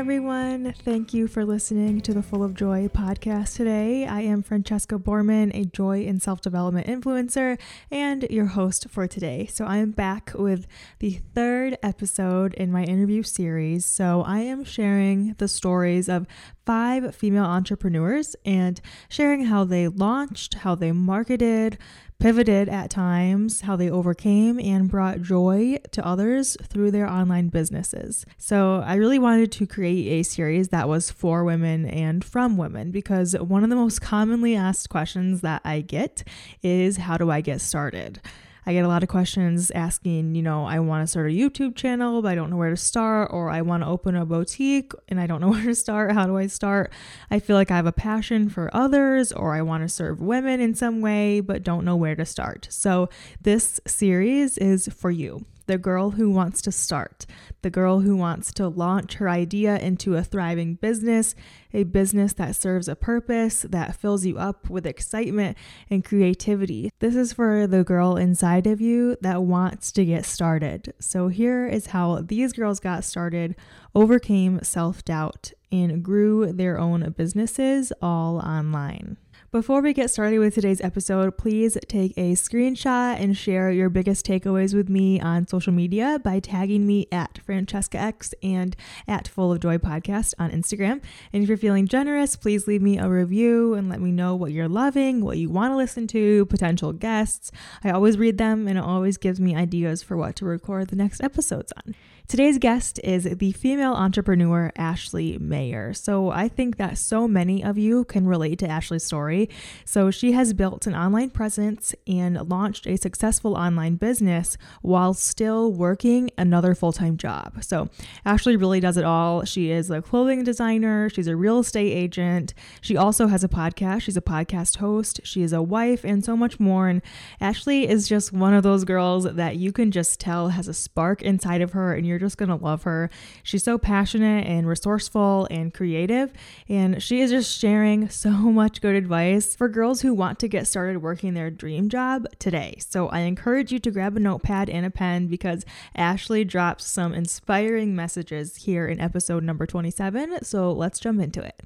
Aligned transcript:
everyone. 0.00 0.72
Thank 0.82 1.12
you 1.12 1.28
for 1.28 1.44
listening 1.44 2.00
to 2.00 2.14
the 2.14 2.22
Full 2.22 2.42
of 2.42 2.54
Joy 2.54 2.88
podcast 2.88 3.56
today. 3.56 4.06
I 4.06 4.22
am 4.22 4.42
Francesca 4.42 4.98
Borman, 4.98 5.54
a 5.54 5.66
joy 5.66 6.06
and 6.06 6.22
self 6.22 6.40
development 6.40 6.86
influencer, 6.86 7.60
and 7.90 8.22
your 8.30 8.46
host 8.46 8.88
for 8.88 9.06
today. 9.06 9.44
So, 9.52 9.66
I 9.66 9.76
am 9.76 9.90
back 9.90 10.32
with 10.34 10.66
the 11.00 11.20
third 11.34 11.76
episode 11.82 12.54
in 12.54 12.72
my 12.72 12.84
interview 12.84 13.22
series. 13.22 13.84
So, 13.84 14.22
I 14.22 14.38
am 14.38 14.64
sharing 14.64 15.34
the 15.34 15.48
stories 15.48 16.08
of 16.08 16.26
five 16.64 17.14
female 17.14 17.44
entrepreneurs 17.44 18.34
and 18.42 18.80
sharing 19.10 19.44
how 19.44 19.64
they 19.64 19.86
launched, 19.86 20.54
how 20.54 20.76
they 20.76 20.92
marketed, 20.92 21.76
pivoted 22.20 22.68
at 22.68 22.90
times, 22.90 23.62
how 23.62 23.74
they 23.74 23.90
overcame 23.90 24.60
and 24.60 24.88
brought 24.88 25.22
joy 25.22 25.78
to 25.90 26.06
others 26.06 26.56
through 26.62 26.90
their 26.90 27.08
online 27.08 27.48
businesses. 27.48 28.24
So, 28.38 28.82
I 28.86 28.94
really 28.94 29.18
wanted 29.18 29.50
to 29.52 29.66
create 29.66 30.06
a 30.06 30.22
series 30.22 30.68
that 30.68 30.88
was 30.88 31.10
for 31.10 31.42
women 31.44 31.86
and 31.86 32.24
from 32.24 32.56
women 32.56 32.90
because 32.90 33.32
one 33.32 33.64
of 33.64 33.70
the 33.70 33.76
most 33.76 34.00
commonly 34.00 34.54
asked 34.54 34.88
questions 34.90 35.40
that 35.40 35.62
I 35.64 35.80
get 35.80 36.22
is 36.62 36.98
how 36.98 37.16
do 37.16 37.30
I 37.30 37.40
get 37.40 37.60
started? 37.60 38.20
I 38.66 38.72
get 38.72 38.84
a 38.84 38.88
lot 38.88 39.02
of 39.02 39.08
questions 39.08 39.70
asking, 39.70 40.34
you 40.34 40.42
know, 40.42 40.64
I 40.64 40.78
want 40.80 41.02
to 41.02 41.06
start 41.06 41.30
a 41.30 41.34
YouTube 41.34 41.74
channel, 41.76 42.22
but 42.22 42.28
I 42.28 42.34
don't 42.34 42.50
know 42.50 42.56
where 42.56 42.70
to 42.70 42.76
start, 42.76 43.30
or 43.32 43.50
I 43.50 43.62
want 43.62 43.82
to 43.82 43.88
open 43.88 44.16
a 44.16 44.26
boutique 44.26 44.92
and 45.08 45.20
I 45.20 45.26
don't 45.26 45.40
know 45.40 45.48
where 45.50 45.64
to 45.64 45.74
start. 45.74 46.12
How 46.12 46.26
do 46.26 46.36
I 46.36 46.46
start? 46.46 46.92
I 47.30 47.38
feel 47.38 47.56
like 47.56 47.70
I 47.70 47.76
have 47.76 47.86
a 47.86 47.92
passion 47.92 48.48
for 48.48 48.70
others, 48.74 49.32
or 49.32 49.54
I 49.54 49.62
want 49.62 49.82
to 49.82 49.88
serve 49.88 50.20
women 50.20 50.60
in 50.60 50.74
some 50.74 51.00
way, 51.00 51.40
but 51.40 51.62
don't 51.62 51.84
know 51.84 51.96
where 51.96 52.16
to 52.16 52.24
start. 52.24 52.68
So, 52.70 53.08
this 53.40 53.80
series 53.86 54.58
is 54.58 54.88
for 54.88 55.10
you 55.10 55.46
the 55.70 55.78
girl 55.78 56.10
who 56.10 56.28
wants 56.28 56.60
to 56.60 56.72
start, 56.72 57.26
the 57.62 57.70
girl 57.70 58.00
who 58.00 58.16
wants 58.16 58.52
to 58.52 58.66
launch 58.66 59.14
her 59.14 59.28
idea 59.28 59.78
into 59.78 60.16
a 60.16 60.24
thriving 60.24 60.74
business, 60.74 61.36
a 61.72 61.84
business 61.84 62.32
that 62.32 62.56
serves 62.56 62.88
a 62.88 62.96
purpose, 62.96 63.62
that 63.62 63.94
fills 63.94 64.26
you 64.26 64.36
up 64.36 64.68
with 64.68 64.84
excitement 64.84 65.56
and 65.88 66.04
creativity. 66.04 66.90
This 66.98 67.14
is 67.14 67.32
for 67.32 67.68
the 67.68 67.84
girl 67.84 68.16
inside 68.16 68.66
of 68.66 68.80
you 68.80 69.16
that 69.20 69.44
wants 69.44 69.92
to 69.92 70.04
get 70.04 70.26
started. 70.26 70.92
So, 70.98 71.28
here 71.28 71.68
is 71.68 71.86
how 71.86 72.20
these 72.20 72.52
girls 72.52 72.80
got 72.80 73.04
started, 73.04 73.54
overcame 73.94 74.64
self 74.64 75.04
doubt, 75.04 75.52
and 75.70 76.02
grew 76.02 76.52
their 76.52 76.80
own 76.80 77.14
businesses 77.16 77.92
all 78.02 78.38
online. 78.38 79.18
Before 79.52 79.80
we 79.82 79.92
get 79.92 80.10
started 80.10 80.38
with 80.38 80.54
today's 80.54 80.80
episode, 80.80 81.36
please 81.36 81.76
take 81.88 82.12
a 82.16 82.34
screenshot 82.34 83.20
and 83.20 83.36
share 83.36 83.72
your 83.72 83.88
biggest 83.88 84.24
takeaways 84.24 84.76
with 84.76 84.88
me 84.88 85.20
on 85.20 85.48
social 85.48 85.72
media 85.72 86.20
by 86.22 86.38
tagging 86.38 86.86
me 86.86 87.08
at 87.10 87.40
Francesca 87.44 87.98
X 87.98 88.32
and 88.44 88.76
at 89.08 89.26
Full 89.26 89.50
of 89.52 89.58
Joy 89.58 89.78
Podcast 89.78 90.34
on 90.38 90.52
Instagram. 90.52 91.02
And 91.32 91.42
if 91.42 91.48
you're 91.48 91.58
feeling 91.58 91.88
generous, 91.88 92.36
please 92.36 92.68
leave 92.68 92.80
me 92.80 92.96
a 92.96 93.08
review 93.08 93.74
and 93.74 93.88
let 93.88 94.00
me 94.00 94.12
know 94.12 94.36
what 94.36 94.52
you're 94.52 94.68
loving, 94.68 95.24
what 95.24 95.38
you 95.38 95.50
want 95.50 95.72
to 95.72 95.76
listen 95.76 96.06
to, 96.06 96.46
potential 96.46 96.92
guests. 96.92 97.50
I 97.82 97.90
always 97.90 98.18
read 98.18 98.38
them 98.38 98.68
and 98.68 98.78
it 98.78 98.84
always 98.84 99.16
gives 99.16 99.40
me 99.40 99.56
ideas 99.56 100.00
for 100.00 100.16
what 100.16 100.36
to 100.36 100.44
record 100.44 100.90
the 100.90 100.96
next 100.96 101.20
episodes 101.24 101.72
on. 101.84 101.96
Today's 102.30 102.58
guest 102.58 103.00
is 103.02 103.24
the 103.24 103.50
female 103.50 103.94
entrepreneur 103.94 104.70
Ashley 104.76 105.36
Mayer. 105.38 105.92
So 105.92 106.30
I 106.30 106.46
think 106.46 106.76
that 106.76 106.96
so 106.96 107.26
many 107.26 107.64
of 107.64 107.76
you 107.76 108.04
can 108.04 108.24
relate 108.24 108.60
to 108.60 108.68
Ashley's 108.68 109.02
story. 109.02 109.50
So 109.84 110.12
she 110.12 110.30
has 110.30 110.54
built 110.54 110.86
an 110.86 110.94
online 110.94 111.30
presence 111.30 111.92
and 112.06 112.48
launched 112.48 112.86
a 112.86 112.96
successful 112.96 113.56
online 113.56 113.96
business 113.96 114.56
while 114.80 115.12
still 115.12 115.72
working 115.72 116.30
another 116.38 116.72
full 116.76 116.92
time 116.92 117.16
job. 117.16 117.64
So 117.64 117.88
Ashley 118.24 118.54
really 118.54 118.78
does 118.78 118.96
it 118.96 119.02
all. 119.02 119.42
She 119.44 119.72
is 119.72 119.90
a 119.90 120.00
clothing 120.00 120.44
designer, 120.44 121.10
she's 121.10 121.26
a 121.26 121.34
real 121.34 121.58
estate 121.58 121.90
agent, 121.90 122.54
she 122.80 122.96
also 122.96 123.26
has 123.26 123.42
a 123.42 123.48
podcast, 123.48 124.02
she's 124.02 124.16
a 124.16 124.22
podcast 124.22 124.76
host, 124.76 125.20
she 125.24 125.42
is 125.42 125.52
a 125.52 125.62
wife, 125.62 126.04
and 126.04 126.24
so 126.24 126.36
much 126.36 126.60
more. 126.60 126.86
And 126.86 127.02
Ashley 127.40 127.88
is 127.88 128.08
just 128.08 128.32
one 128.32 128.54
of 128.54 128.62
those 128.62 128.84
girls 128.84 129.24
that 129.24 129.56
you 129.56 129.72
can 129.72 129.90
just 129.90 130.20
tell 130.20 130.50
has 130.50 130.68
a 130.68 130.74
spark 130.74 131.22
inside 131.22 131.60
of 131.60 131.72
her 131.72 131.92
and 131.92 132.06
you're 132.06 132.19
just 132.20 132.38
going 132.38 132.48
to 132.48 132.54
love 132.54 132.84
her. 132.84 133.10
She's 133.42 133.64
so 133.64 133.78
passionate 133.78 134.46
and 134.46 134.68
resourceful 134.68 135.48
and 135.50 135.74
creative, 135.74 136.32
and 136.68 137.02
she 137.02 137.20
is 137.20 137.30
just 137.30 137.58
sharing 137.58 138.08
so 138.10 138.30
much 138.30 138.80
good 138.80 138.94
advice 138.94 139.56
for 139.56 139.68
girls 139.68 140.02
who 140.02 140.14
want 140.14 140.38
to 140.38 140.48
get 140.48 140.66
started 140.66 141.02
working 141.02 141.34
their 141.34 141.50
dream 141.50 141.88
job 141.88 142.26
today. 142.38 142.76
So 142.78 143.08
I 143.08 143.20
encourage 143.20 143.72
you 143.72 143.78
to 143.80 143.90
grab 143.90 144.16
a 144.16 144.20
notepad 144.20 144.70
and 144.70 144.86
a 144.86 144.90
pen 144.90 145.26
because 145.26 145.64
Ashley 145.96 146.44
drops 146.44 146.86
some 146.86 147.12
inspiring 147.12 147.96
messages 147.96 148.56
here 148.56 148.86
in 148.86 149.00
episode 149.00 149.42
number 149.42 149.66
27. 149.66 150.44
So 150.44 150.72
let's 150.72 151.00
jump 151.00 151.20
into 151.20 151.42
it. 151.42 151.60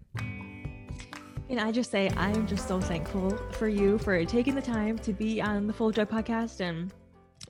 And 1.51 1.61
I 1.61 1.71
just 1.71 1.91
say, 1.91 2.11
I'm 2.17 2.47
just 2.47 2.67
so 2.67 2.81
thankful 2.81 3.37
for 3.53 3.69
you 3.69 3.99
for 3.99 4.25
taking 4.25 4.55
the 4.55 4.63
time 4.63 4.99
to 5.01 5.13
be 5.13 5.43
on 5.43 5.67
the 5.67 5.73
Full 5.73 5.91
Joy 5.91 6.05
podcast. 6.05 6.61
And, 6.61 6.91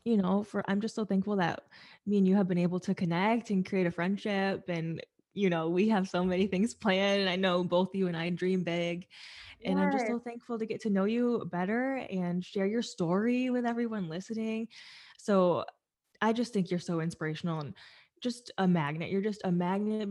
you 0.04 0.16
know, 0.16 0.43
for 0.43 0.64
I'm 0.69 0.81
just 0.81 0.94
so 0.94 1.04
thankful 1.04 1.37
that 1.37 1.62
me 2.06 2.19
and 2.19 2.26
you 2.26 2.37
have 2.37 2.48
been 2.48 2.59
able 2.59 2.81
to 2.81 2.94
connect 2.94 3.50
and 3.50 3.66
create 3.66 3.87
a 3.87 3.91
friendship 3.91 4.65
and 4.69 5.03
you 5.32 5.50
know 5.50 5.69
we 5.69 5.88
have 5.88 6.09
so 6.09 6.25
many 6.25 6.47
things 6.47 6.75
planned 6.75 7.20
and 7.20 7.31
i 7.31 7.37
know 7.37 7.65
both 7.65 7.94
you 7.94 8.06
and 8.06 8.16
i 8.16 8.31
dream 8.31 8.62
big 8.62 9.06
and 9.65 9.78
yes. 9.78 9.84
i'm 9.87 9.92
just 9.92 10.06
so 10.06 10.19
thankful 10.19 10.59
to 10.59 10.66
get 10.66 10.81
to 10.81 10.91
know 10.91 11.04
you 11.04 11.48
better 11.50 11.97
and 12.10 12.44
share 12.44 12.66
your 12.66 12.82
story 12.82 13.50
with 13.50 13.66
everyone 13.66 14.09
listening 14.09 14.69
so 15.19 15.64
i 16.20 16.32
just 16.32 16.53
think 16.53 16.70
you're 16.70 16.81
so 16.81 17.00
inspirational 17.00 17.60
and 17.60 17.75
just 18.22 18.50
a 18.59 18.66
magnet 18.66 19.10
you're 19.10 19.20
just 19.20 19.43
a 19.44 19.53
magnet 19.53 20.09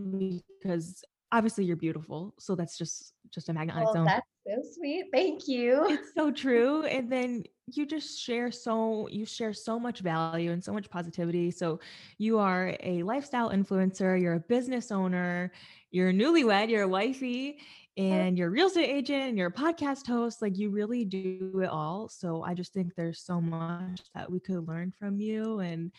because 0.62 1.04
obviously 1.32 1.64
you're 1.64 1.76
beautiful 1.76 2.34
so 2.38 2.56
that's 2.56 2.78
just 2.78 3.14
just 3.34 3.50
a 3.50 3.54
magnet 3.54 3.76
on 3.76 3.84
its 3.84 3.96
own 3.96 4.06
that's 4.06 4.33
so 4.46 4.62
sweet 4.74 5.06
thank 5.14 5.48
you. 5.48 5.86
It's 5.88 6.14
so 6.16 6.32
true 6.44 6.84
and 6.84 7.12
then 7.12 7.44
you 7.68 7.86
just 7.86 8.20
share 8.20 8.52
so 8.52 9.08
you 9.10 9.26
share 9.26 9.54
so 9.54 9.80
much 9.80 10.00
value 10.02 10.52
and 10.52 10.64
so 10.64 10.74
much 10.74 10.90
positivity 10.90 11.50
so 11.50 11.80
you 12.18 12.38
are 12.38 12.76
a 12.82 13.04
lifestyle 13.04 13.52
influencer 13.52 14.20
you're 14.20 14.34
a 14.34 14.40
business 14.40 14.92
owner 14.92 15.52
you're 15.92 16.10
a 16.10 16.14
newlywed 16.14 16.70
you're 16.70 16.84
a 16.84 16.88
wifey 16.88 17.58
oh. 17.98 18.04
and 18.04 18.38
you're 18.38 18.50
a 18.50 18.52
real 18.52 18.68
estate 18.68 18.90
agent 18.90 19.30
and 19.30 19.38
you're 19.38 19.48
a 19.48 19.54
podcast 19.54 20.06
host 20.06 20.42
like 20.42 20.58
you 20.58 20.70
really 20.70 21.06
do 21.06 21.62
it 21.64 21.70
all 21.70 22.10
so 22.10 22.44
i 22.44 22.54
just 22.54 22.74
think 22.74 22.94
there's 22.96 23.22
so 23.22 23.40
much 23.40 24.02
that 24.14 24.30
we 24.30 24.42
could 24.42 24.68
learn 24.68 24.92
from 25.00 25.20
you 25.22 25.60
and 25.60 25.92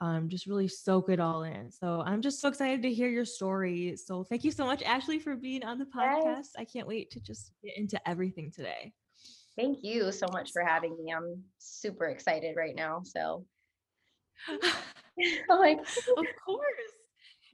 um, 0.00 0.28
just 0.28 0.46
really 0.46 0.68
soak 0.68 1.08
it 1.08 1.20
all 1.20 1.44
in. 1.44 1.70
So 1.70 2.02
I'm 2.04 2.20
just 2.20 2.40
so 2.40 2.48
excited 2.48 2.82
to 2.82 2.92
hear 2.92 3.08
your 3.08 3.24
story. 3.24 3.96
So 3.96 4.24
thank 4.24 4.44
you 4.44 4.50
so 4.50 4.66
much, 4.66 4.82
Ashley, 4.82 5.18
for 5.18 5.36
being 5.36 5.64
on 5.64 5.78
the 5.78 5.86
podcast. 5.86 6.48
I 6.58 6.64
can't 6.64 6.86
wait 6.86 7.10
to 7.12 7.20
just 7.20 7.52
get 7.62 7.76
into 7.76 8.00
everything 8.08 8.50
today. 8.50 8.92
Thank 9.56 9.78
you 9.82 10.10
so 10.10 10.26
much 10.32 10.50
for 10.52 10.64
having 10.64 10.96
me. 10.96 11.12
I'm 11.12 11.42
super 11.58 12.06
excited 12.06 12.56
right 12.56 12.74
now. 12.74 13.02
So 13.04 13.44
I'm 15.50 15.58
like, 15.58 15.78
of 15.78 16.26
course. 16.44 16.92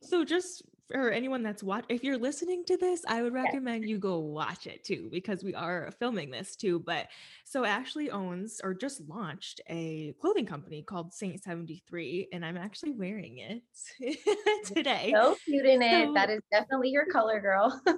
So 0.02 0.24
just 0.24 0.62
for 0.90 1.10
anyone 1.10 1.42
that's 1.42 1.62
watch 1.62 1.84
if 1.88 2.02
you're 2.02 2.18
listening 2.18 2.64
to 2.64 2.76
this 2.76 3.02
i 3.08 3.22
would 3.22 3.32
recommend 3.32 3.88
you 3.88 3.98
go 3.98 4.18
watch 4.18 4.66
it 4.66 4.84
too 4.84 5.08
because 5.10 5.44
we 5.44 5.54
are 5.54 5.90
filming 5.98 6.30
this 6.30 6.56
too 6.56 6.78
but 6.80 7.06
so 7.44 7.64
ashley 7.64 8.10
owns 8.10 8.60
or 8.62 8.74
just 8.74 9.00
launched 9.08 9.60
a 9.68 10.14
clothing 10.20 10.46
company 10.46 10.82
called 10.82 11.12
saint 11.12 11.42
73 11.42 12.28
and 12.32 12.44
i'm 12.44 12.56
actually 12.56 12.92
wearing 12.92 13.38
it 13.38 13.62
today. 14.66 15.12
so 15.14 15.36
cute 15.44 15.66
in 15.66 15.82
it. 15.82 16.12
That 16.14 16.30
is 16.30 16.40
definitely 16.50 16.90
your 16.90 17.06
color 17.06 17.40
girl. 17.40 17.80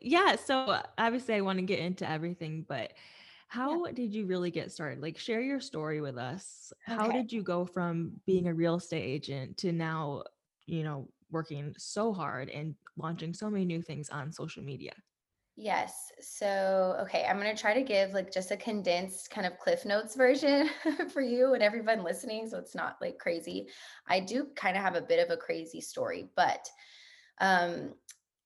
Yeah 0.00 0.36
so 0.36 0.80
obviously 0.98 1.34
i 1.34 1.40
want 1.40 1.58
to 1.58 1.64
get 1.64 1.78
into 1.78 2.08
everything 2.08 2.64
but 2.68 2.92
how 3.46 3.84
yeah. 3.84 3.92
did 3.92 4.14
you 4.14 4.24
really 4.24 4.50
get 4.50 4.72
started? 4.72 5.02
Like 5.02 5.18
share 5.18 5.42
your 5.42 5.60
story 5.60 6.00
with 6.00 6.16
us. 6.16 6.72
Okay. 6.88 6.96
how 6.96 7.12
did 7.12 7.30
you 7.30 7.42
go 7.42 7.66
from 7.66 8.12
being 8.24 8.48
a 8.48 8.54
real 8.54 8.76
estate 8.76 9.04
agent 9.04 9.58
to 9.58 9.72
now 9.72 10.22
you 10.66 10.84
know 10.84 11.08
working 11.32 11.74
so 11.78 12.12
hard 12.12 12.48
and 12.50 12.74
launching 12.96 13.32
so 13.34 13.50
many 13.50 13.64
new 13.64 13.82
things 13.82 14.10
on 14.10 14.32
social 14.32 14.62
media? 14.62 14.92
Yes. 15.56 16.12
So, 16.20 16.96
okay, 17.02 17.26
I'm 17.28 17.38
going 17.38 17.54
to 17.54 17.60
try 17.60 17.74
to 17.74 17.82
give 17.82 18.12
like 18.12 18.32
just 18.32 18.50
a 18.50 18.56
condensed 18.56 19.30
kind 19.30 19.46
of 19.46 19.58
Cliff 19.58 19.84
Notes 19.84 20.16
version 20.16 20.70
for 21.12 21.20
you 21.20 21.52
and 21.54 21.62
everyone 21.62 22.02
listening. 22.02 22.48
So 22.48 22.58
it's 22.58 22.74
not 22.74 22.96
like 23.02 23.18
crazy. 23.18 23.68
I 24.08 24.20
do 24.20 24.46
kind 24.56 24.76
of 24.76 24.82
have 24.82 24.94
a 24.94 25.02
bit 25.02 25.22
of 25.22 25.30
a 25.30 25.36
crazy 25.36 25.80
story, 25.80 26.30
but 26.36 26.66
um, 27.40 27.92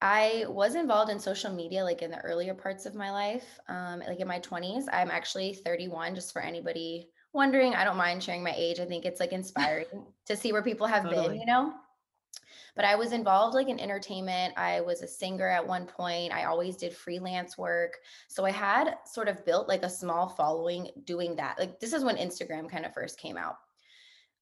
I 0.02 0.44
was 0.48 0.74
involved 0.74 1.10
in 1.10 1.20
social 1.20 1.52
media 1.52 1.84
like 1.84 2.02
in 2.02 2.10
the 2.10 2.20
earlier 2.20 2.54
parts 2.54 2.86
of 2.86 2.94
my 2.94 3.12
life, 3.12 3.58
um, 3.68 4.00
like 4.00 4.20
in 4.20 4.26
my 4.26 4.40
20s. 4.40 4.84
I'm 4.92 5.10
actually 5.10 5.54
31, 5.54 6.16
just 6.16 6.32
for 6.32 6.42
anybody 6.42 7.08
wondering. 7.32 7.74
I 7.74 7.84
don't 7.84 7.96
mind 7.96 8.22
sharing 8.22 8.42
my 8.42 8.54
age. 8.56 8.80
I 8.80 8.84
think 8.84 9.04
it's 9.04 9.20
like 9.20 9.32
inspiring 9.32 9.86
to 10.26 10.36
see 10.36 10.52
where 10.52 10.62
people 10.62 10.88
have 10.88 11.04
totally. 11.04 11.28
been, 11.28 11.40
you 11.40 11.46
know? 11.46 11.72
But 12.75 12.85
I 12.85 12.94
was 12.94 13.12
involved 13.12 13.55
like 13.55 13.69
in 13.69 13.81
entertainment. 13.81 14.55
I 14.56 14.81
was 14.81 15.03
a 15.03 15.08
singer 15.08 15.49
at 15.49 15.67
one 15.67 15.87
point. 15.87 16.32
I 16.32 16.44
always 16.44 16.76
did 16.76 16.94
freelance 16.94 17.56
work. 17.56 17.99
So 18.29 18.44
I 18.44 18.50
had 18.50 18.97
sort 19.05 19.29
of 19.29 19.44
built 19.44 19.69
like 19.69 19.82
a 19.82 19.91
small 19.91 20.29
following 20.29 20.91
doing 21.05 21.37
that. 21.37 21.58
Like 21.58 21.81
this 21.81 21.93
is 21.93 22.05
when 22.05 22.17
Instagram 22.17 22.70
kind 22.70 22.85
of 22.85 22.94
first 22.94 23.19
came 23.19 23.37
out. 23.37 23.56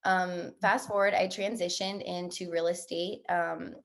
Um, 0.03 0.53
fast 0.61 0.87
forward, 0.87 1.13
I 1.13 1.27
transitioned 1.27 2.03
into 2.03 2.51
real 2.51 2.67
estate. 2.67 3.21
Um, 3.27 3.75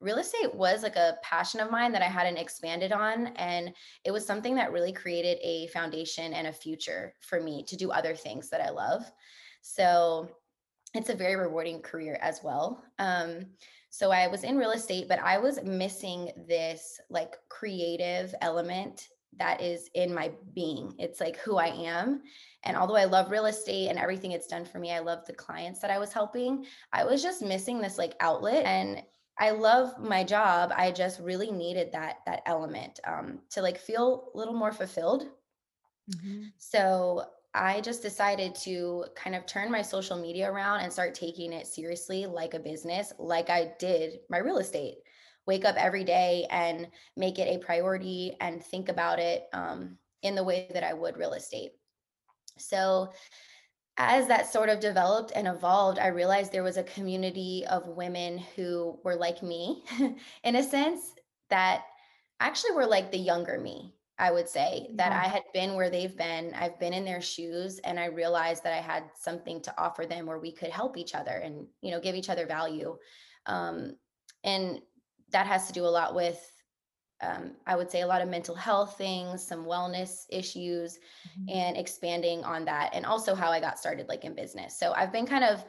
real 0.00 0.16
estate 0.16 0.54
was 0.54 0.82
like 0.82 0.96
a 0.96 1.18
passion 1.22 1.60
of 1.60 1.70
mine 1.70 1.92
that 1.92 2.02
I 2.02 2.06
hadn't 2.06 2.38
expanded 2.38 2.92
on. 2.92 3.28
And 3.36 3.72
it 4.04 4.10
was 4.10 4.26
something 4.26 4.54
that 4.54 4.72
really 4.72 4.92
created 4.92 5.38
a 5.42 5.66
foundation 5.68 6.32
and 6.32 6.46
a 6.46 6.52
future 6.52 7.14
for 7.20 7.40
me 7.40 7.62
to 7.64 7.76
do 7.76 7.90
other 7.90 8.14
things 8.14 8.48
that 8.48 8.62
I 8.62 8.70
love. 8.70 9.02
So 9.60 10.30
it's 10.94 11.08
a 11.08 11.14
very 11.14 11.36
rewarding 11.36 11.80
career 11.80 12.18
as 12.20 12.40
well. 12.42 12.82
Um, 12.98 13.46
so 13.90 14.10
I 14.10 14.28
was 14.28 14.44
in 14.44 14.56
real 14.56 14.70
estate, 14.70 15.08
but 15.08 15.18
I 15.20 15.38
was 15.38 15.62
missing 15.62 16.30
this 16.48 17.00
like 17.10 17.36
creative 17.48 18.34
element 18.40 19.08
that 19.38 19.60
is 19.60 19.88
in 19.94 20.12
my 20.12 20.32
being. 20.54 20.92
It's 20.98 21.20
like 21.20 21.36
who 21.38 21.56
I 21.56 21.68
am. 21.68 22.22
And 22.64 22.76
although 22.76 22.96
I 22.96 23.04
love 23.04 23.30
real 23.30 23.46
estate 23.46 23.88
and 23.88 23.98
everything 23.98 24.32
it's 24.32 24.46
done 24.46 24.64
for 24.64 24.78
me, 24.78 24.92
I 24.92 24.98
love 24.98 25.24
the 25.26 25.32
clients 25.32 25.80
that 25.80 25.90
I 25.90 25.98
was 25.98 26.12
helping. 26.12 26.66
I 26.92 27.04
was 27.04 27.22
just 27.22 27.42
missing 27.42 27.80
this 27.80 27.98
like 27.98 28.14
outlet. 28.20 28.64
And 28.64 29.02
I 29.38 29.50
love 29.50 29.98
my 29.98 30.22
job. 30.24 30.72
I 30.76 30.90
just 30.90 31.20
really 31.20 31.50
needed 31.50 31.92
that 31.92 32.16
that 32.26 32.42
element 32.46 33.00
um, 33.06 33.40
to 33.50 33.62
like 33.62 33.78
feel 33.78 34.30
a 34.34 34.38
little 34.38 34.54
more 34.54 34.72
fulfilled. 34.72 35.28
Mm-hmm. 36.14 36.44
So 36.58 37.24
I 37.52 37.80
just 37.80 38.02
decided 38.02 38.54
to 38.56 39.06
kind 39.16 39.34
of 39.34 39.46
turn 39.46 39.70
my 39.70 39.82
social 39.82 40.20
media 40.20 40.50
around 40.50 40.80
and 40.80 40.92
start 40.92 41.14
taking 41.14 41.52
it 41.52 41.66
seriously 41.66 42.26
like 42.26 42.54
a 42.54 42.60
business, 42.60 43.12
like 43.18 43.50
I 43.50 43.72
did 43.78 44.20
my 44.28 44.38
real 44.38 44.58
estate. 44.58 44.98
Wake 45.46 45.64
up 45.64 45.76
every 45.76 46.04
day 46.04 46.46
and 46.50 46.86
make 47.16 47.38
it 47.38 47.48
a 47.48 47.64
priority 47.64 48.36
and 48.40 48.62
think 48.62 48.88
about 48.88 49.18
it 49.18 49.44
um, 49.52 49.96
in 50.22 50.34
the 50.34 50.44
way 50.44 50.68
that 50.72 50.84
I 50.84 50.92
would 50.92 51.16
real 51.16 51.32
estate. 51.32 51.72
So 52.56 53.10
as 53.96 54.28
that 54.28 54.50
sort 54.50 54.68
of 54.68 54.80
developed 54.80 55.32
and 55.34 55.48
evolved, 55.48 55.98
I 55.98 56.08
realized 56.08 56.52
there 56.52 56.62
was 56.62 56.76
a 56.76 56.84
community 56.84 57.64
of 57.68 57.88
women 57.88 58.38
who 58.54 58.98
were 59.02 59.16
like 59.16 59.42
me, 59.42 59.84
in 60.44 60.56
a 60.56 60.62
sense, 60.62 61.14
that 61.48 61.82
actually 62.38 62.72
were 62.72 62.86
like 62.86 63.10
the 63.10 63.18
younger 63.18 63.58
me. 63.58 63.94
I 64.20 64.30
would 64.30 64.48
say 64.48 64.90
that 64.94 65.12
I 65.12 65.26
had 65.26 65.44
been 65.54 65.74
where 65.74 65.88
they've 65.88 66.16
been. 66.16 66.52
I've 66.54 66.78
been 66.78 66.92
in 66.92 67.06
their 67.06 67.22
shoes 67.22 67.78
and 67.80 67.98
I 67.98 68.04
realized 68.04 68.62
that 68.64 68.74
I 68.74 68.82
had 68.82 69.04
something 69.18 69.62
to 69.62 69.74
offer 69.80 70.04
them 70.04 70.26
where 70.26 70.38
we 70.38 70.52
could 70.52 70.70
help 70.70 70.98
each 70.98 71.14
other 71.14 71.32
and, 71.32 71.66
you 71.80 71.90
know, 71.90 72.00
give 72.00 72.14
each 72.14 72.28
other 72.28 72.46
value. 72.46 72.98
Um, 73.46 73.96
and 74.44 74.80
that 75.30 75.46
has 75.46 75.66
to 75.68 75.72
do 75.72 75.86
a 75.86 75.86
lot 75.86 76.14
with 76.14 76.46
um, 77.22 77.52
I 77.66 77.76
would 77.76 77.90
say 77.90 78.00
a 78.00 78.06
lot 78.06 78.22
of 78.22 78.28
mental 78.28 78.54
health 78.54 78.96
things, 78.96 79.46
some 79.46 79.66
wellness 79.66 80.24
issues, 80.30 80.98
mm-hmm. 81.28 81.58
and 81.58 81.76
expanding 81.76 82.44
on 82.44 82.64
that, 82.64 82.94
and 82.94 83.04
also 83.04 83.34
how 83.34 83.50
I 83.50 83.60
got 83.60 83.78
started 83.78 84.08
like 84.08 84.24
in 84.24 84.34
business. 84.34 84.78
So 84.78 84.92
I've 84.92 85.12
been 85.12 85.26
kind 85.26 85.44
of 85.44 85.64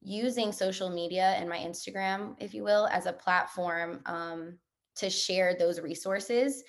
using 0.00 0.52
social 0.52 0.90
media 0.90 1.34
and 1.38 1.48
my 1.48 1.58
Instagram, 1.58 2.36
if 2.38 2.54
you 2.54 2.64
will, 2.64 2.86
as 2.86 3.06
a 3.06 3.12
platform 3.12 4.00
um, 4.06 4.58
to 4.96 5.10
share 5.10 5.56
those 5.58 5.80
resources. 5.80 6.62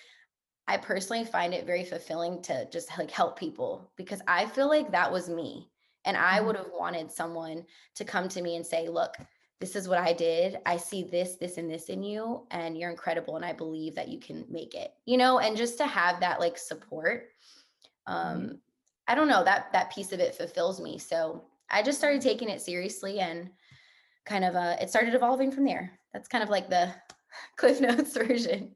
I 0.68 0.78
personally 0.78 1.26
find 1.26 1.54
it 1.54 1.66
very 1.66 1.84
fulfilling 1.84 2.42
to 2.44 2.68
just 2.72 2.90
like 2.98 3.12
help 3.12 3.38
people 3.38 3.92
because 3.96 4.22
I 4.28 4.46
feel 4.48 4.68
like 4.68 4.92
that 4.92 5.12
was 5.12 5.30
me. 5.30 5.70
And 6.06 6.18
I 6.18 6.38
mm-hmm. 6.38 6.48
would 6.48 6.56
have 6.56 6.72
wanted 6.74 7.12
someone 7.12 7.66
to 7.96 8.06
come 8.06 8.28
to 8.30 8.42
me 8.42 8.56
and 8.56 8.66
say, 8.66 8.88
look, 8.88 9.16
this 9.60 9.76
is 9.76 9.88
what 9.88 10.00
I 10.00 10.14
did. 10.14 10.58
I 10.66 10.78
see 10.78 11.04
this, 11.04 11.36
this, 11.36 11.58
and 11.58 11.70
this 11.70 11.86
in 11.86 12.04
you, 12.04 12.46
and 12.52 12.78
you're 12.78 12.92
incredible. 12.92 13.36
And 13.36 13.46
I 13.46 13.54
believe 13.54 13.96
that 13.96 14.10
you 14.10 14.20
can 14.20 14.46
make 14.50 14.76
it, 14.76 14.94
you 15.06 15.18
know, 15.18 15.40
and 15.40 15.56
just 15.56 15.78
to 15.78 15.88
have 15.88 16.20
that 16.20 16.40
like 16.40 16.58
support. 16.58 17.30
Um, 18.06 18.38
mm-hmm. 18.42 18.52
I 19.08 19.16
don't 19.16 19.28
know, 19.28 19.44
that 19.44 19.72
that 19.72 19.94
piece 19.94 20.12
of 20.12 20.20
it 20.20 20.36
fulfills 20.36 20.82
me. 20.82 20.98
So 20.98 21.46
I 21.70 21.84
just 21.84 21.98
started 21.98 22.22
taking 22.22 22.50
it 22.50 22.62
seriously 22.62 23.20
and 23.20 23.50
kind 24.26 24.44
of 24.44 24.56
uh 24.56 24.76
it 24.82 24.90
started 24.90 25.14
evolving 25.16 25.52
from 25.52 25.64
there. 25.64 26.00
That's 26.12 26.28
kind 26.28 26.44
of 26.44 26.50
like 26.50 26.70
the 26.70 26.92
Cliff 27.56 27.80
Notes 27.80 28.18
version. 28.18 28.75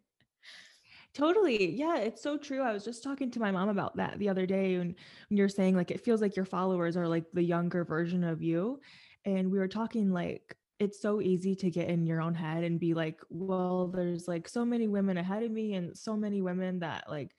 Totally. 1.14 1.72
Yeah, 1.72 1.98
it's 1.98 2.22
so 2.22 2.38
true. 2.38 2.62
I 2.62 2.72
was 2.72 2.86
just 2.86 3.04
talking 3.04 3.32
to 3.32 3.40
my 3.40 3.52
mom 3.52 3.70
about 3.70 3.98
that 3.98 4.20
the 4.20 4.30
other 4.30 4.46
day 4.46 4.76
and 4.76 4.96
when 5.30 5.38
you're 5.38 5.50
saying 5.50 5.76
like 5.76 5.92
it 5.92 6.04
feels 6.04 6.22
like 6.22 6.36
your 6.36 6.46
followers 6.46 6.96
are 6.96 7.08
like 7.08 7.26
the 7.34 7.44
younger 7.44 7.84
version 7.84 8.24
of 8.24 8.42
you. 8.42 8.80
And 9.26 9.52
we 9.52 9.58
were 9.58 9.68
talking 9.68 10.12
like 10.12 10.56
it's 10.80 11.02
so 11.02 11.20
easy 11.20 11.56
to 11.56 11.70
get 11.70 11.90
in 11.90 12.06
your 12.06 12.22
own 12.22 12.34
head 12.34 12.64
and 12.64 12.80
be 12.80 12.94
like, 12.94 13.20
well, 13.30 13.88
there's 13.88 14.28
like 14.28 14.48
so 14.48 14.64
many 14.64 14.88
women 14.88 15.18
ahead 15.18 15.44
of 15.44 15.52
me 15.52 15.74
and 15.74 15.98
so 15.98 16.16
many 16.16 16.42
women 16.42 16.80
that 16.80 17.10
like 17.10 17.32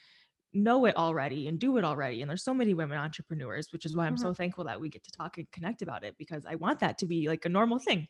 know 0.53 0.85
it 0.85 0.97
already 0.97 1.49
and 1.49 1.59
do 1.59 1.77
it 1.79 1.85
already. 1.85 2.21
And 2.21 2.29
there's 2.29 2.45
so 2.45 2.53
many 2.53 2.75
women 2.75 2.99
entrepreneurs, 2.99 3.69
which 3.73 3.87
is 3.87 3.97
why 3.97 4.07
I'm 4.07 4.17
mm-hmm. 4.17 4.23
so 4.23 4.35
thankful 4.35 4.65
that 4.65 4.81
we 4.81 4.91
get 4.91 5.05
to 5.05 5.11
talk 5.11 5.39
and 5.39 5.51
connect 5.53 5.81
about 5.81 6.05
it 6.05 6.17
because 6.19 6.45
I 6.45 6.57
want 6.57 6.81
that 6.81 6.99
to 6.99 7.07
be 7.07 7.29
like 7.29 7.45
a 7.47 7.49
normal 7.49 7.79
thing. 7.79 8.09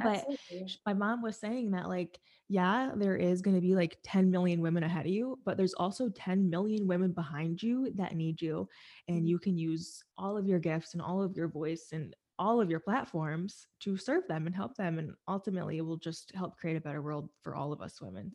Absolutely. 0.00 0.78
But 0.84 0.94
my 0.96 1.06
mom 1.06 1.22
was 1.22 1.38
saying 1.38 1.72
that, 1.72 1.88
like, 1.88 2.18
yeah, 2.48 2.90
there 2.96 3.16
is 3.16 3.42
going 3.42 3.56
to 3.56 3.60
be 3.60 3.74
like 3.74 3.98
10 4.04 4.30
million 4.30 4.60
women 4.60 4.82
ahead 4.82 5.06
of 5.06 5.12
you, 5.12 5.38
but 5.44 5.56
there's 5.56 5.74
also 5.74 6.08
10 6.08 6.48
million 6.48 6.86
women 6.86 7.12
behind 7.12 7.62
you 7.62 7.92
that 7.96 8.16
need 8.16 8.40
you. 8.40 8.68
And 9.06 9.18
mm-hmm. 9.18 9.26
you 9.26 9.38
can 9.38 9.58
use 9.58 10.02
all 10.16 10.36
of 10.36 10.46
your 10.46 10.58
gifts 10.58 10.94
and 10.94 11.02
all 11.02 11.22
of 11.22 11.36
your 11.36 11.48
voice 11.48 11.88
and 11.92 12.14
all 12.38 12.60
of 12.60 12.70
your 12.70 12.80
platforms 12.80 13.66
to 13.80 13.96
serve 13.96 14.26
them 14.28 14.46
and 14.46 14.54
help 14.54 14.76
them 14.76 14.98
and 14.98 15.12
ultimately 15.26 15.78
it 15.78 15.84
will 15.84 15.96
just 15.96 16.32
help 16.34 16.56
create 16.56 16.76
a 16.76 16.80
better 16.80 17.02
world 17.02 17.28
for 17.42 17.54
all 17.54 17.72
of 17.72 17.80
us 17.80 18.00
women 18.00 18.32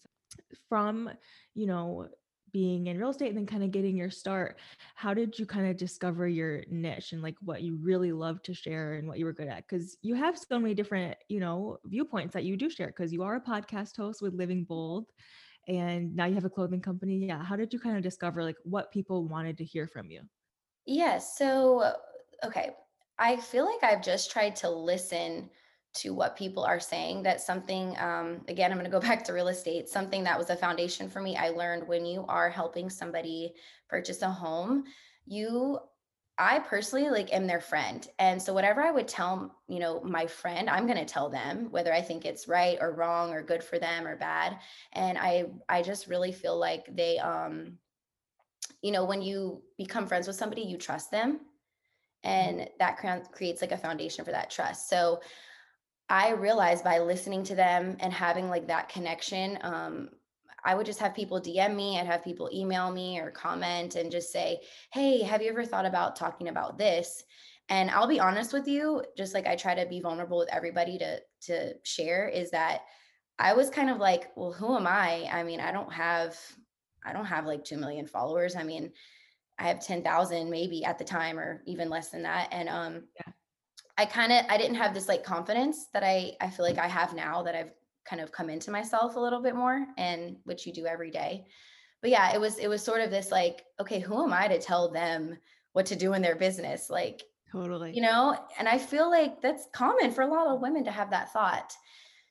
from 0.67 1.09
you 1.55 1.65
know 1.65 2.07
being 2.53 2.87
in 2.87 2.97
real 2.97 3.09
estate 3.09 3.29
and 3.29 3.37
then 3.37 3.45
kind 3.45 3.63
of 3.63 3.71
getting 3.71 3.97
your 3.97 4.11
start 4.11 4.59
how 4.95 5.13
did 5.13 5.37
you 5.37 5.45
kind 5.45 5.67
of 5.67 5.75
discover 5.75 6.27
your 6.27 6.63
niche 6.69 7.11
and 7.11 7.21
like 7.21 7.35
what 7.41 7.61
you 7.61 7.77
really 7.81 8.11
love 8.11 8.41
to 8.43 8.53
share 8.53 8.93
and 8.93 9.07
what 9.07 9.19
you 9.19 9.25
were 9.25 9.33
good 9.33 9.47
at? 9.47 9.67
Because 9.67 9.97
you 10.01 10.15
have 10.15 10.37
so 10.37 10.59
many 10.59 10.73
different 10.73 11.17
you 11.27 11.39
know 11.39 11.77
viewpoints 11.85 12.33
that 12.33 12.43
you 12.43 12.55
do 12.55 12.69
share 12.69 12.87
because 12.87 13.11
you 13.11 13.23
are 13.23 13.35
a 13.35 13.41
podcast 13.41 13.97
host 13.97 14.21
with 14.21 14.33
living 14.33 14.63
bold 14.63 15.07
and 15.67 16.15
now 16.15 16.25
you 16.25 16.35
have 16.35 16.45
a 16.45 16.49
clothing 16.49 16.81
company. 16.81 17.25
Yeah 17.25 17.43
how 17.43 17.55
did 17.55 17.73
you 17.73 17.79
kind 17.79 17.97
of 17.97 18.03
discover 18.03 18.43
like 18.43 18.57
what 18.63 18.91
people 18.91 19.27
wanted 19.27 19.57
to 19.57 19.65
hear 19.65 19.87
from 19.87 20.11
you? 20.11 20.21
Yeah 20.85 21.17
so 21.17 21.93
okay 22.43 22.71
I 23.19 23.37
feel 23.37 23.65
like 23.65 23.83
I've 23.83 24.03
just 24.03 24.31
tried 24.31 24.55
to 24.57 24.69
listen 24.69 25.49
to 25.95 26.13
what 26.13 26.35
people 26.35 26.63
are 26.63 26.79
saying. 26.79 27.23
that 27.23 27.41
something, 27.41 27.95
um, 27.99 28.41
again, 28.47 28.71
I'm 28.71 28.77
going 28.77 28.89
to 28.89 28.91
go 28.91 28.99
back 29.07 29.23
to 29.25 29.33
real 29.33 29.47
estate, 29.47 29.89
something 29.89 30.23
that 30.23 30.37
was 30.37 30.49
a 30.49 30.55
foundation 30.55 31.09
for 31.09 31.21
me. 31.21 31.35
I 31.35 31.49
learned 31.49 31.87
when 31.87 32.05
you 32.05 32.25
are 32.27 32.49
helping 32.49 32.89
somebody 32.89 33.53
purchase 33.87 34.21
a 34.21 34.29
home, 34.29 34.85
you 35.25 35.79
I 36.35 36.57
personally 36.57 37.11
like 37.11 37.31
am 37.31 37.45
their 37.45 37.61
friend. 37.61 38.07
And 38.17 38.41
so 38.41 38.55
whatever 38.55 38.81
I 38.81 38.89
would 38.89 39.07
tell, 39.07 39.55
you 39.67 39.77
know, 39.77 40.01
my 40.03 40.25
friend, 40.25 40.67
I'm 40.67 40.87
going 40.87 40.97
to 40.97 41.05
tell 41.05 41.29
them 41.29 41.67
whether 41.69 41.93
I 41.93 42.01
think 42.01 42.25
it's 42.25 42.47
right 42.47 42.79
or 42.81 42.91
wrong 42.91 43.33
or 43.33 43.43
good 43.43 43.63
for 43.63 43.77
them 43.77 44.07
or 44.07 44.15
bad. 44.15 44.57
And 44.93 45.15
I 45.15 45.45
I 45.69 45.83
just 45.83 46.07
really 46.07 46.31
feel 46.31 46.57
like 46.57 46.87
they 46.95 47.19
um 47.19 47.77
you 48.81 48.91
know, 48.91 49.05
when 49.05 49.21
you 49.21 49.61
become 49.77 50.07
friends 50.07 50.25
with 50.25 50.35
somebody, 50.35 50.63
you 50.63 50.77
trust 50.77 51.11
them 51.11 51.41
and 52.23 52.67
that 52.79 52.97
creates 53.31 53.61
like 53.61 53.71
a 53.71 53.77
foundation 53.77 54.23
for 54.23 54.31
that 54.31 54.49
trust 54.49 54.89
so 54.89 55.19
i 56.13 56.31
realized 56.31 56.83
by 56.83 56.99
listening 56.99 57.43
to 57.43 57.55
them 57.55 57.97
and 57.99 58.13
having 58.13 58.49
like 58.49 58.67
that 58.67 58.89
connection 58.89 59.57
um, 59.61 60.09
I 60.65 60.75
would 60.75 60.85
just 60.85 60.99
have 60.99 61.13
people 61.13 61.41
DM 61.41 61.75
me, 61.75 61.99
I'd 61.99 62.05
have 62.05 62.23
people 62.23 62.49
email 62.53 62.89
me 62.89 63.19
or 63.19 63.31
comment 63.31 63.95
and 63.95 64.09
just 64.09 64.31
say, 64.31 64.61
Hey, 64.93 65.21
have 65.21 65.41
you 65.41 65.49
ever 65.49 65.65
thought 65.65 65.85
about 65.85 66.15
talking 66.15 66.47
about 66.47 66.77
this? 66.77 67.23
And 67.69 67.89
I'll 67.89 68.07
be 68.07 68.19
honest 68.19 68.53
with 68.53 68.67
you, 68.67 69.03
just 69.17 69.33
like 69.33 69.47
I 69.47 69.55
try 69.55 69.75
to 69.75 69.85
be 69.85 69.99
vulnerable 69.99 70.37
with 70.37 70.53
everybody 70.53 70.97
to 70.99 71.19
to 71.47 71.73
share, 71.83 72.27
is 72.27 72.51
that 72.51 72.81
I 73.39 73.53
was 73.53 73.69
kind 73.69 73.89
of 73.89 73.97
like, 73.97 74.31
well, 74.35 74.51
who 74.51 74.75
am 74.75 74.87
I? 74.87 75.27
I 75.31 75.43
mean, 75.43 75.59
I 75.59 75.71
don't 75.71 75.91
have 75.91 76.37
I 77.05 77.13
don't 77.13 77.25
have 77.25 77.45
like 77.45 77.65
2 77.65 77.77
million 77.77 78.07
followers. 78.07 78.55
I 78.55 78.63
mean, 78.63 78.91
I 79.59 79.63
have 79.67 79.85
10,000 79.85 80.49
maybe 80.49 80.85
at 80.85 80.97
the 80.97 81.03
time 81.03 81.37
or 81.37 81.61
even 81.65 81.89
less 81.89 82.09
than 82.09 82.23
that. 82.23 82.47
And 82.51 82.69
um, 82.69 83.03
yeah. 83.15 83.33
I 83.97 84.05
kind 84.05 84.31
of, 84.31 84.45
I 84.49 84.57
didn't 84.57 84.75
have 84.75 84.93
this 84.93 85.07
like 85.07 85.23
confidence 85.23 85.87
that 85.93 86.03
I, 86.03 86.33
I 86.41 86.49
feel 86.49 86.65
like 86.65 86.77
I 86.77 86.87
have 86.87 87.13
now 87.13 87.43
that 87.43 87.55
I've 87.55 87.71
kind 88.05 88.21
of 88.21 88.31
come 88.31 88.49
into 88.49 88.71
myself 88.71 89.15
a 89.15 89.19
little 89.19 89.41
bit 89.41 89.55
more 89.55 89.85
and 89.97 90.37
which 90.43 90.65
you 90.65 90.73
do 90.73 90.85
every 90.85 91.11
day. 91.11 91.45
But 92.01 92.11
yeah, 92.11 92.33
it 92.33 92.41
was, 92.41 92.57
it 92.57 92.67
was 92.67 92.83
sort 92.83 93.01
of 93.01 93.11
this 93.11 93.31
like, 93.31 93.63
okay, 93.79 93.99
who 93.99 94.23
am 94.23 94.33
I 94.33 94.47
to 94.47 94.59
tell 94.59 94.91
them 94.91 95.37
what 95.73 95.85
to 95.87 95.95
do 95.95 96.13
in 96.13 96.21
their 96.21 96.35
business? 96.35 96.89
Like, 96.89 97.23
totally, 97.51 97.93
you 97.93 98.01
know, 98.01 98.37
and 98.57 98.67
I 98.67 98.77
feel 98.77 99.09
like 99.09 99.41
that's 99.41 99.67
common 99.73 100.11
for 100.11 100.23
a 100.23 100.27
lot 100.27 100.47
of 100.47 100.61
women 100.61 100.83
to 100.85 100.91
have 100.91 101.11
that 101.11 101.31
thought. 101.31 101.73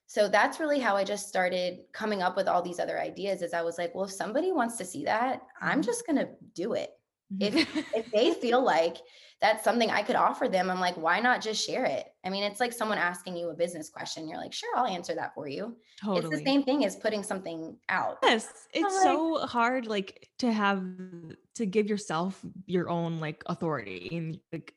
So 0.06 0.28
that's 0.28 0.60
really 0.60 0.78
how 0.78 0.94
I 0.94 1.04
just 1.04 1.28
started 1.28 1.78
coming 1.92 2.20
up 2.20 2.36
with 2.36 2.48
all 2.48 2.60
these 2.60 2.78
other 2.78 3.00
ideas 3.00 3.40
is 3.40 3.54
I 3.54 3.62
was 3.62 3.78
like, 3.78 3.94
well, 3.94 4.04
if 4.04 4.10
somebody 4.10 4.52
wants 4.52 4.76
to 4.76 4.84
see 4.84 5.04
that, 5.06 5.40
I'm 5.60 5.78
mm-hmm. 5.78 5.80
just 5.82 6.06
going 6.06 6.18
to 6.18 6.28
do 6.54 6.74
it 6.74 6.90
if 7.40 7.54
if 7.94 8.10
they 8.10 8.34
feel 8.34 8.62
like 8.62 8.98
that's 9.42 9.64
something 9.64 9.90
I 9.90 10.02
could 10.02 10.14
offer 10.14 10.48
them, 10.48 10.70
I'm 10.70 10.78
like, 10.80 10.96
why 10.96 11.18
not 11.18 11.42
just 11.42 11.66
share 11.66 11.84
it? 11.84 12.06
I 12.24 12.30
mean, 12.30 12.44
it's 12.44 12.60
like 12.60 12.72
someone 12.72 12.96
asking 12.96 13.36
you 13.36 13.50
a 13.50 13.54
business 13.54 13.90
question. 13.90 14.28
You're 14.28 14.38
like, 14.38 14.52
sure, 14.52 14.70
I'll 14.76 14.86
answer 14.86 15.16
that 15.16 15.34
for 15.34 15.48
you. 15.48 15.76
Totally. 16.00 16.20
It's 16.20 16.30
the 16.30 16.44
same 16.44 16.62
thing 16.62 16.84
as 16.84 16.94
putting 16.94 17.24
something 17.24 17.76
out. 17.88 18.18
Yes. 18.22 18.48
It's 18.72 18.82
like, 18.82 19.02
so 19.02 19.38
hard 19.38 19.88
like 19.88 20.30
to 20.38 20.52
have 20.52 20.84
to 21.56 21.66
give 21.66 21.88
yourself 21.88 22.40
your 22.66 22.88
own 22.88 23.18
like 23.18 23.42
authority 23.46 24.08
and 24.12 24.38
like 24.52 24.74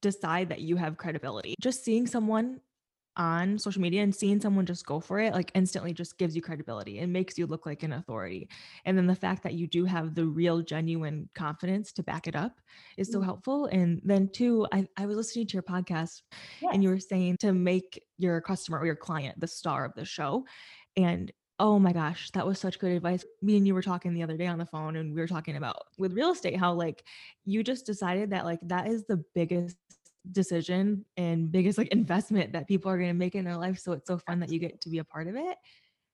decide 0.00 0.48
that 0.48 0.62
you 0.62 0.76
have 0.76 0.96
credibility. 0.96 1.54
Just 1.60 1.84
seeing 1.84 2.06
someone 2.06 2.60
on 3.16 3.58
social 3.58 3.82
media 3.82 4.02
and 4.02 4.14
seeing 4.14 4.40
someone 4.40 4.64
just 4.64 4.86
go 4.86 4.98
for 5.00 5.18
it 5.20 5.32
like 5.34 5.50
instantly 5.54 5.92
just 5.92 6.16
gives 6.18 6.34
you 6.34 6.40
credibility 6.42 6.98
and 7.00 7.12
makes 7.12 7.36
you 7.36 7.46
look 7.46 7.66
like 7.66 7.82
an 7.82 7.92
authority. 7.92 8.48
And 8.84 8.96
then 8.96 9.06
the 9.06 9.14
fact 9.14 9.42
that 9.42 9.54
you 9.54 9.66
do 9.66 9.84
have 9.84 10.14
the 10.14 10.26
real 10.26 10.62
genuine 10.62 11.28
confidence 11.34 11.92
to 11.94 12.02
back 12.02 12.26
it 12.26 12.34
up 12.36 12.60
is 12.96 13.10
so 13.10 13.20
Mm. 13.20 13.24
helpful. 13.24 13.66
And 13.66 14.00
then 14.04 14.28
too 14.32 14.66
i, 14.72 14.86
I 14.96 15.06
was 15.06 15.16
listening 15.16 15.46
to 15.48 15.54
your 15.54 15.62
podcast 15.62 16.22
and 16.72 16.82
you 16.82 16.88
were 16.88 16.98
saying 16.98 17.36
to 17.40 17.52
make 17.52 18.02
your 18.18 18.40
customer 18.40 18.78
or 18.78 18.86
your 18.86 18.96
client 18.96 19.38
the 19.40 19.46
star 19.46 19.84
of 19.84 19.94
the 19.94 20.04
show. 20.04 20.44
And 20.96 21.30
oh 21.58 21.78
my 21.78 21.92
gosh 21.92 22.30
that 22.32 22.46
was 22.46 22.58
such 22.58 22.78
good 22.78 22.92
advice. 22.92 23.24
Me 23.42 23.56
and 23.56 23.66
you 23.66 23.74
were 23.74 23.82
talking 23.82 24.14
the 24.14 24.22
other 24.22 24.36
day 24.36 24.46
on 24.46 24.58
the 24.58 24.66
phone 24.66 24.96
and 24.96 25.14
we 25.14 25.20
were 25.20 25.28
talking 25.28 25.56
about 25.56 25.76
with 25.98 26.14
real 26.14 26.30
estate 26.32 26.58
how 26.58 26.72
like 26.72 27.04
you 27.44 27.62
just 27.62 27.86
decided 27.86 28.30
that 28.30 28.44
like 28.44 28.60
that 28.62 28.86
is 28.88 29.04
the 29.04 29.22
biggest 29.34 29.76
decision 30.30 31.04
and 31.16 31.50
biggest 31.50 31.78
like 31.78 31.88
investment 31.88 32.52
that 32.52 32.68
people 32.68 32.90
are 32.90 32.96
going 32.96 33.10
to 33.10 33.14
make 33.14 33.34
in 33.34 33.44
their 33.44 33.56
life. 33.56 33.78
So 33.78 33.92
it's 33.92 34.06
so 34.06 34.18
fun 34.18 34.40
that 34.40 34.50
you 34.52 34.58
get 34.58 34.80
to 34.82 34.88
be 34.88 34.98
a 34.98 35.04
part 35.04 35.26
of 35.26 35.36
it. 35.36 35.56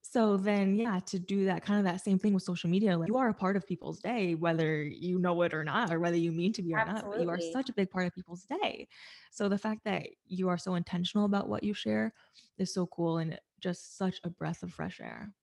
So 0.01 0.39
then, 0.39 0.77
yeah, 0.77 1.01
to 1.07 1.19
do 1.19 1.45
that 1.47 1.63
kind 1.63 1.79
of 1.79 1.85
that 1.85 2.01
same 2.01 2.19
thing 2.19 2.33
with 2.33 2.43
social 2.43 2.71
media, 2.71 2.97
like 2.97 3.09
you 3.09 3.19
are 3.19 3.29
a 3.29 3.35
part 3.35 3.57
of 3.57 3.67
people's 3.67 4.01
day, 4.01 4.35
whether 4.35 4.83
you 4.83 5.19
know 5.19 5.43
it 5.43 5.53
or 5.53 5.65
not, 5.65 5.93
or 5.93 6.01
whether 6.01 6.17
you 6.17 6.33
mean 6.33 6.53
to 6.55 6.63
be 6.63 6.73
or 6.73 6.85
not, 6.85 7.05
but 7.11 7.21
you 7.21 7.29
are 7.29 7.39
such 7.41 7.69
a 7.69 7.75
big 7.75 7.91
part 7.91 8.07
of 8.07 8.15
people's 8.15 8.47
day. 8.63 8.89
So 9.31 9.51
the 9.51 9.59
fact 9.59 9.85
that 9.85 10.07
you 10.27 10.49
are 10.49 10.57
so 10.57 10.77
intentional 10.77 11.27
about 11.27 11.49
what 11.49 11.63
you 11.63 11.75
share 11.75 12.15
is 12.57 12.73
so 12.73 12.87
cool 12.87 13.19
and 13.19 13.39
just 13.61 13.99
such 13.99 14.21
a 14.25 14.31
breath 14.31 14.63
of 14.63 14.73
fresh 14.73 14.99
air. 15.01 15.35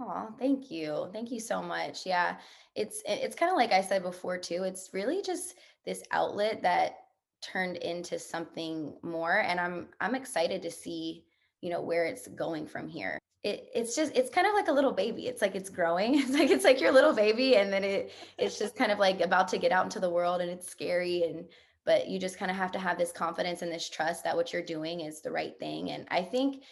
Oh, 0.00 0.34
thank 0.38 0.70
you. 0.70 1.10
Thank 1.12 1.30
you 1.30 1.38
so 1.38 1.62
much. 1.62 2.06
Yeah. 2.06 2.38
It's 2.74 3.02
it's 3.06 3.36
kind 3.36 3.52
of 3.52 3.56
like 3.56 3.70
I 3.70 3.82
said 3.82 4.02
before 4.02 4.38
too. 4.38 4.64
It's 4.64 4.90
really 4.92 5.20
just 5.22 5.56
this 5.84 6.02
outlet 6.10 6.62
that 6.62 6.94
turned 7.40 7.76
into 7.78 8.18
something 8.18 8.94
more 9.02 9.40
and 9.40 9.58
I'm 9.58 9.88
I'm 10.00 10.14
excited 10.14 10.62
to 10.62 10.70
see, 10.70 11.24
you 11.60 11.70
know, 11.70 11.80
where 11.80 12.04
it's 12.04 12.28
going 12.28 12.66
from 12.66 12.88
here. 12.88 13.18
It 13.42 13.68
it's 13.74 13.96
just 13.96 14.14
it's 14.14 14.30
kind 14.30 14.46
of 14.46 14.54
like 14.54 14.68
a 14.68 14.72
little 14.72 14.92
baby. 14.92 15.26
It's 15.26 15.42
like 15.42 15.54
it's 15.54 15.70
growing. 15.70 16.14
It's 16.20 16.32
like 16.32 16.50
it's 16.50 16.64
like 16.64 16.80
your 16.80 16.92
little 16.92 17.14
baby 17.14 17.56
and 17.56 17.72
then 17.72 17.84
it 17.84 18.12
it's 18.38 18.58
just 18.58 18.76
kind 18.76 18.92
of 18.92 18.98
like 18.98 19.20
about 19.20 19.48
to 19.48 19.58
get 19.58 19.72
out 19.72 19.84
into 19.84 20.00
the 20.00 20.10
world 20.10 20.40
and 20.40 20.50
it's 20.50 20.68
scary 20.68 21.24
and 21.24 21.46
but 21.84 22.08
you 22.08 22.18
just 22.18 22.38
kind 22.38 22.50
of 22.50 22.56
have 22.56 22.72
to 22.72 22.78
have 22.78 22.98
this 22.98 23.12
confidence 23.12 23.62
and 23.62 23.72
this 23.72 23.88
trust 23.88 24.24
that 24.24 24.36
what 24.36 24.52
you're 24.52 24.62
doing 24.62 25.00
is 25.00 25.22
the 25.22 25.30
right 25.30 25.58
thing. 25.58 25.90
And 25.90 26.06
I 26.10 26.22
think 26.22 26.62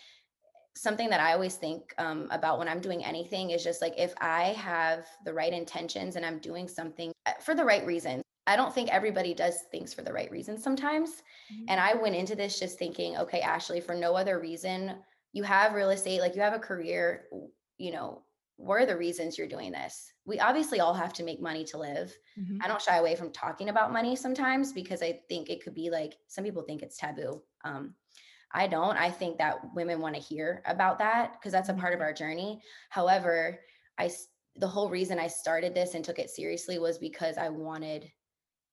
something 0.76 1.10
that 1.10 1.20
I 1.20 1.32
always 1.32 1.56
think 1.56 1.92
um, 1.98 2.28
about 2.30 2.58
when 2.58 2.68
I'm 2.68 2.80
doing 2.80 3.04
anything 3.04 3.50
is 3.50 3.64
just 3.64 3.82
like 3.82 3.94
if 3.98 4.14
I 4.20 4.54
have 4.58 5.06
the 5.24 5.32
right 5.32 5.52
intentions 5.52 6.16
and 6.16 6.24
I'm 6.24 6.38
doing 6.38 6.68
something 6.68 7.12
uh, 7.26 7.32
for 7.40 7.54
the 7.54 7.64
right 7.64 7.84
reasons. 7.84 8.22
I 8.48 8.56
don't 8.56 8.74
think 8.74 8.88
everybody 8.90 9.34
does 9.34 9.62
things 9.70 9.92
for 9.94 10.02
the 10.02 10.12
right 10.12 10.30
reasons 10.30 10.62
sometimes. 10.62 11.22
Mhm. 11.52 11.66
And 11.68 11.80
I 11.80 11.94
went 11.94 12.16
into 12.16 12.34
this 12.34 12.58
just 12.58 12.78
thinking, 12.78 13.16
okay, 13.18 13.40
Ashley, 13.42 13.80
for 13.80 13.94
no 13.94 14.14
other 14.14 14.40
reason, 14.40 15.04
you 15.32 15.42
have 15.44 15.74
real 15.74 15.90
estate, 15.90 16.20
like 16.20 16.34
you 16.34 16.40
have 16.40 16.54
a 16.54 16.58
career, 16.58 17.28
you 17.76 17.92
know, 17.92 18.24
what 18.56 18.80
are 18.80 18.86
the 18.86 18.96
reasons 18.96 19.38
you're 19.38 19.46
doing 19.46 19.70
this? 19.70 20.12
We 20.24 20.40
obviously 20.40 20.80
all 20.80 20.94
have 20.94 21.12
to 21.14 21.22
make 21.22 21.40
money 21.40 21.64
to 21.66 21.78
live. 21.78 22.16
Mhm. 22.38 22.58
I 22.62 22.66
don't 22.68 22.82
shy 22.82 22.96
away 22.96 23.14
from 23.14 23.32
talking 23.32 23.68
about 23.68 23.92
money 23.92 24.16
sometimes 24.16 24.72
because 24.72 25.02
I 25.02 25.22
think 25.28 25.48
it 25.50 25.62
could 25.62 25.74
be 25.74 25.90
like 25.90 26.18
some 26.26 26.42
people 26.44 26.62
think 26.62 26.82
it's 26.82 26.96
taboo. 26.96 27.44
Um, 27.64 27.94
I 28.50 28.66
don't. 28.66 28.96
I 28.96 29.10
think 29.10 29.36
that 29.38 29.74
women 29.74 30.00
want 30.00 30.14
to 30.16 30.20
hear 30.20 30.62
about 30.64 30.98
that 30.98 31.34
because 31.34 31.52
that's 31.52 31.68
a 31.68 31.74
part 31.74 31.92
of 31.92 32.00
Mhm. 32.00 32.04
our 32.04 32.12
journey. 32.14 32.62
However, 32.88 33.60
I 33.98 34.10
the 34.56 34.66
whole 34.66 34.90
reason 34.90 35.20
I 35.20 35.28
started 35.28 35.72
this 35.74 35.94
and 35.94 36.04
took 36.04 36.18
it 36.18 36.30
seriously 36.30 36.78
was 36.80 36.98
because 36.98 37.36
I 37.38 37.48
wanted 37.48 38.10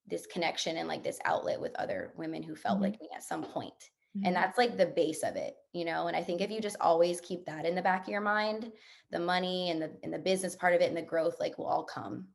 this 0.07 0.25
connection 0.27 0.77
and 0.77 0.87
like 0.87 1.03
this 1.03 1.19
outlet 1.25 1.59
with 1.61 1.75
other 1.75 2.13
women 2.17 2.43
who 2.43 2.55
felt 2.55 2.79
Mhm. 2.79 2.81
like 2.81 2.99
me 3.01 3.09
at 3.15 3.23
some 3.23 3.43
point. 3.43 3.91
And 4.23 4.35
Mhm. 4.35 4.35
that's 4.35 4.57
like 4.57 4.77
the 4.77 4.87
base 4.87 5.23
of 5.23 5.35
it, 5.35 5.55
you 5.73 5.85
know. 5.85 6.07
And 6.07 6.15
I 6.15 6.23
think 6.23 6.41
if 6.41 6.49
you 6.51 6.61
just 6.61 6.77
always 6.81 7.21
keep 7.21 7.45
that 7.45 7.65
in 7.65 7.75
the 7.75 7.81
back 7.81 8.03
of 8.03 8.09
your 8.09 8.21
mind, 8.21 8.71
the 9.11 9.19
money 9.19 9.69
and 9.69 9.81
the 9.81 9.99
and 10.03 10.13
the 10.13 10.19
business 10.19 10.55
part 10.55 10.73
of 10.73 10.81
it 10.81 10.87
and 10.87 10.97
the 10.97 11.01
growth 11.01 11.39
like 11.39 11.57
will 11.57 11.67
all 11.67 11.83
come. 11.85 12.29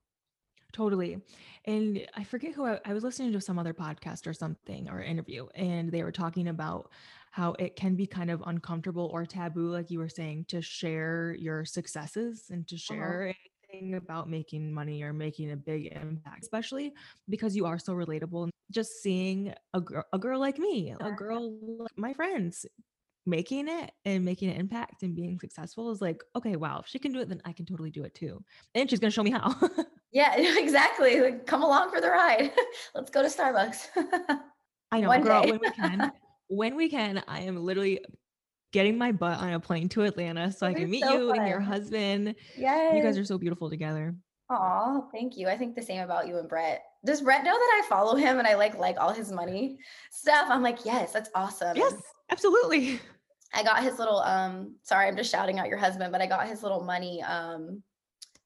Totally. 0.73 1.21
And 1.65 2.07
I 2.15 2.23
forget 2.23 2.55
who 2.55 2.65
I, 2.65 2.81
I 2.85 2.93
was 2.93 3.03
listening 3.03 3.33
to 3.33 3.41
some 3.41 3.59
other 3.59 3.75
podcast 3.75 4.27
or 4.29 4.33
something 4.33 4.89
or 4.89 5.03
interview, 5.03 5.49
and 5.57 5.91
they 5.91 6.05
were 6.05 6.13
talking 6.13 6.47
about 6.47 6.93
how 7.33 7.55
it 7.55 7.75
can 7.75 7.97
be 7.97 8.07
kind 8.07 8.31
of 8.31 8.41
uncomfortable 8.47 9.11
or 9.13 9.27
taboo, 9.27 9.69
like 9.71 9.91
you 9.91 9.99
were 9.99 10.09
saying, 10.09 10.45
to 10.47 10.63
share 10.63 11.35
your 11.35 11.65
successes 11.65 12.51
and 12.51 12.69
to 12.69 12.77
Mhm. 12.89 13.17
share 13.17 13.35
anything 13.73 13.95
about 13.95 14.29
making 14.29 14.73
money 14.73 15.03
or 15.03 15.13
making 15.13 15.53
a 15.53 15.57
big 15.57 15.87
impact, 15.93 16.43
especially 16.43 16.93
because 17.29 17.57
you 17.57 17.67
are 17.67 17.79
so 17.79 17.93
relatable. 17.93 18.45
And 18.45 18.53
Just 18.71 19.03
seeing 19.03 19.55
a 19.75 19.81
girl, 19.81 20.05
a 20.13 20.19
girl 20.19 20.41
like 20.41 20.59
me, 20.59 20.95
a 21.01 21.11
girl 21.13 21.57
like 21.79 21.97
my 21.97 22.13
friends 22.13 22.67
making 23.27 23.69
it 23.69 23.93
and 24.05 24.25
making 24.25 24.51
an 24.51 24.57
impact 24.57 25.03
and 25.03 25.15
being 25.15 25.39
successful 25.39 25.91
is 25.91 26.01
like, 26.01 26.23
okay, 26.37 26.57
wow, 26.57 26.81
if 26.81 26.89
she 26.89 26.99
can 26.99 27.13
do 27.13 27.21
it, 27.21 27.29
then 27.29 27.41
I 27.45 27.53
can 27.53 27.67
totally 27.67 27.91
do 27.91 28.05
it 28.05 28.15
too. 28.15 28.43
And 28.75 28.89
she's 28.89 28.99
gonna 28.99 29.11
show 29.11 29.23
me 29.23 29.31
how. 29.31 29.55
Yeah, 30.13 30.35
exactly. 30.59 31.21
Like 31.21 31.47
come 31.47 31.63
along 31.63 31.91
for 31.91 32.01
the 32.01 32.11
ride. 32.11 32.51
Let's 32.97 33.11
go 33.11 33.23
to 33.23 33.29
Starbucks. 33.29 33.87
I 34.91 35.01
know, 35.01 35.07
One 35.07 35.23
girl, 35.23 35.45
when 35.45 35.61
we 35.61 35.71
can 35.71 36.13
when 36.49 36.75
we 36.75 36.89
can, 36.89 37.23
I 37.29 37.43
am 37.43 37.57
literally 37.65 38.01
getting 38.73 38.97
my 38.99 39.13
butt 39.13 39.39
on 39.39 39.53
a 39.53 39.61
plane 39.61 39.89
to 39.91 40.03
Atlanta 40.03 40.53
so 40.53 40.67
I 40.67 40.75
can 40.75 40.91
meet 40.91 41.03
so 41.05 41.13
you 41.13 41.31
and 41.33 41.49
your 41.49 41.61
husband. 41.61 42.29
husband. 42.29 42.97
You 42.97 43.03
guys 43.03 43.19
are 43.19 43.25
so 43.25 43.39
beautiful 43.39 43.69
together. 43.71 44.15
Aw, 44.51 45.03
thank 45.13 45.37
you. 45.37 45.49
I 45.49 45.57
think 45.57 45.75
the 45.77 45.83
same 45.83 46.01
about 46.03 46.27
you 46.27 46.39
and 46.39 46.49
Brett. 46.49 46.83
Does 47.05 47.21
Brett 47.21 47.45
know 47.45 47.53
that 47.53 47.83
I 47.85 47.89
follow 47.89 48.17
him 48.17 48.39
and 48.39 48.47
I 48.49 48.55
like 48.55 48.77
like 48.77 48.99
all 49.01 49.13
his 49.13 49.31
money 49.31 49.79
stuff? 50.11 50.47
I'm 50.51 50.63
like, 50.63 50.85
yes, 50.85 51.13
that's 51.13 51.31
awesome. 51.35 51.77
Yes, 51.77 51.95
absolutely. 52.31 53.01
I 53.55 53.63
got 53.63 53.83
his 53.83 53.99
little 53.99 54.19
um 54.19 54.77
sorry, 54.83 55.07
I'm 55.09 55.17
just 55.17 55.31
shouting 55.31 55.59
out 55.59 55.69
your 55.69 55.79
husband, 55.79 56.13
but 56.13 56.21
I 56.21 56.27
got 56.27 56.47
his 56.49 56.63
little 56.63 56.83
money 56.83 57.23
um 57.23 57.83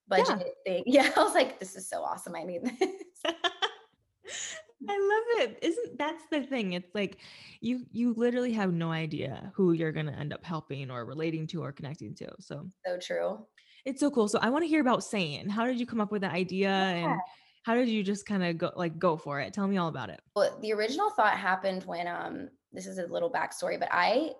budget 0.08 0.26
Yeah. 0.28 0.44
thing. 0.66 0.82
Yeah, 0.86 1.10
I 1.16 1.22
was 1.22 1.34
like, 1.34 1.58
this 1.58 1.74
is 1.74 1.88
so 1.88 2.02
awesome. 2.02 2.34
I 2.36 2.42
need 2.44 2.64
this. 2.64 3.34
I 4.88 4.98
love 5.38 5.48
it. 5.48 5.58
Isn't 5.62 5.98
that's 5.98 6.24
the 6.30 6.42
thing? 6.42 6.72
It's 6.74 6.94
like 6.94 7.18
you 7.60 7.86
you 7.92 8.14
literally 8.14 8.52
have 8.52 8.72
no 8.72 8.90
idea 8.90 9.52
who 9.54 9.72
you're 9.72 9.92
gonna 9.92 10.12
end 10.12 10.32
up 10.32 10.44
helping 10.44 10.90
or 10.90 11.04
relating 11.04 11.46
to 11.48 11.62
or 11.62 11.72
connecting 11.72 12.14
to. 12.16 12.30
So 12.40 12.68
So 12.86 12.98
true. 12.98 13.46
it's 13.84 14.00
so 14.00 14.10
cool. 14.10 14.28
So 14.28 14.38
I 14.40 14.50
want 14.50 14.62
to 14.64 14.68
hear 14.68 14.80
about 14.80 15.04
Saint. 15.04 15.50
How 15.50 15.66
did 15.66 15.78
you 15.80 15.86
come 15.86 16.00
up 16.00 16.10
with 16.12 16.22
the 16.22 16.30
idea 16.30 16.68
Yeah. 16.68 16.88
and 17.12 17.20
how 17.64 17.74
did 17.74 17.88
you 17.88 18.02
just 18.02 18.26
kind 18.26 18.44
of 18.44 18.58
go 18.58 18.72
like 18.76 18.98
go 18.98 19.16
for 19.16 19.40
it? 19.40 19.52
Tell 19.54 19.66
me 19.66 19.76
all 19.76 19.88
about 19.88 20.10
it. 20.10 20.20
Well, 20.36 20.58
the 20.60 20.72
original 20.72 21.10
thought 21.10 21.36
happened 21.38 21.84
when 21.84 22.06
um 22.06 22.48
this 22.72 22.86
is 22.86 22.98
a 22.98 23.06
little 23.06 23.30
backstory, 23.30 23.78
but 23.78 23.88
I 23.90 24.32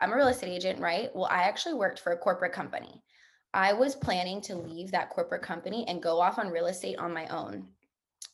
I'm 0.00 0.12
a 0.12 0.16
real 0.16 0.28
estate 0.28 0.52
agent, 0.52 0.80
right? 0.80 1.14
Well, 1.14 1.26
I 1.26 1.44
actually 1.44 1.74
worked 1.74 2.00
for 2.00 2.12
a 2.12 2.18
corporate 2.18 2.52
company. 2.52 3.02
I 3.54 3.72
was 3.72 3.94
planning 3.94 4.40
to 4.42 4.56
leave 4.56 4.90
that 4.92 5.10
corporate 5.10 5.42
company 5.42 5.84
and 5.86 6.02
go 6.02 6.20
off 6.20 6.38
on 6.38 6.48
real 6.48 6.66
estate 6.66 6.98
on 6.98 7.12
my 7.12 7.26
own. 7.26 7.68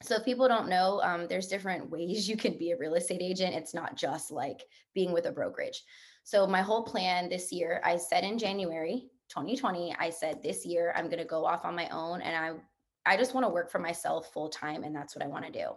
So, 0.02 0.16
if 0.16 0.24
people 0.24 0.48
don't 0.48 0.68
know, 0.68 1.00
um, 1.02 1.26
there's 1.28 1.48
different 1.48 1.90
ways 1.90 2.28
you 2.28 2.36
can 2.36 2.56
be 2.56 2.70
a 2.70 2.78
real 2.78 2.94
estate 2.94 3.22
agent. 3.22 3.54
It's 3.54 3.74
not 3.74 3.96
just 3.96 4.30
like 4.30 4.62
being 4.94 5.12
with 5.12 5.26
a 5.26 5.32
brokerage. 5.32 5.82
So, 6.24 6.46
my 6.46 6.62
whole 6.62 6.84
plan 6.84 7.28
this 7.28 7.52
year, 7.52 7.80
I 7.84 7.96
said 7.96 8.24
in 8.24 8.38
January 8.38 9.08
2020, 9.28 9.94
I 9.98 10.10
said 10.10 10.42
this 10.42 10.64
year 10.64 10.92
I'm 10.96 11.06
going 11.06 11.18
to 11.18 11.24
go 11.24 11.44
off 11.44 11.64
on 11.64 11.74
my 11.74 11.88
own 11.88 12.20
and 12.20 12.36
I 12.36 13.12
I 13.12 13.16
just 13.16 13.34
want 13.34 13.46
to 13.46 13.52
work 13.52 13.70
for 13.70 13.78
myself 13.78 14.32
full 14.32 14.48
time 14.48 14.84
and 14.84 14.94
that's 14.94 15.16
what 15.16 15.24
I 15.24 15.28
want 15.28 15.46
to 15.46 15.52
do. 15.52 15.70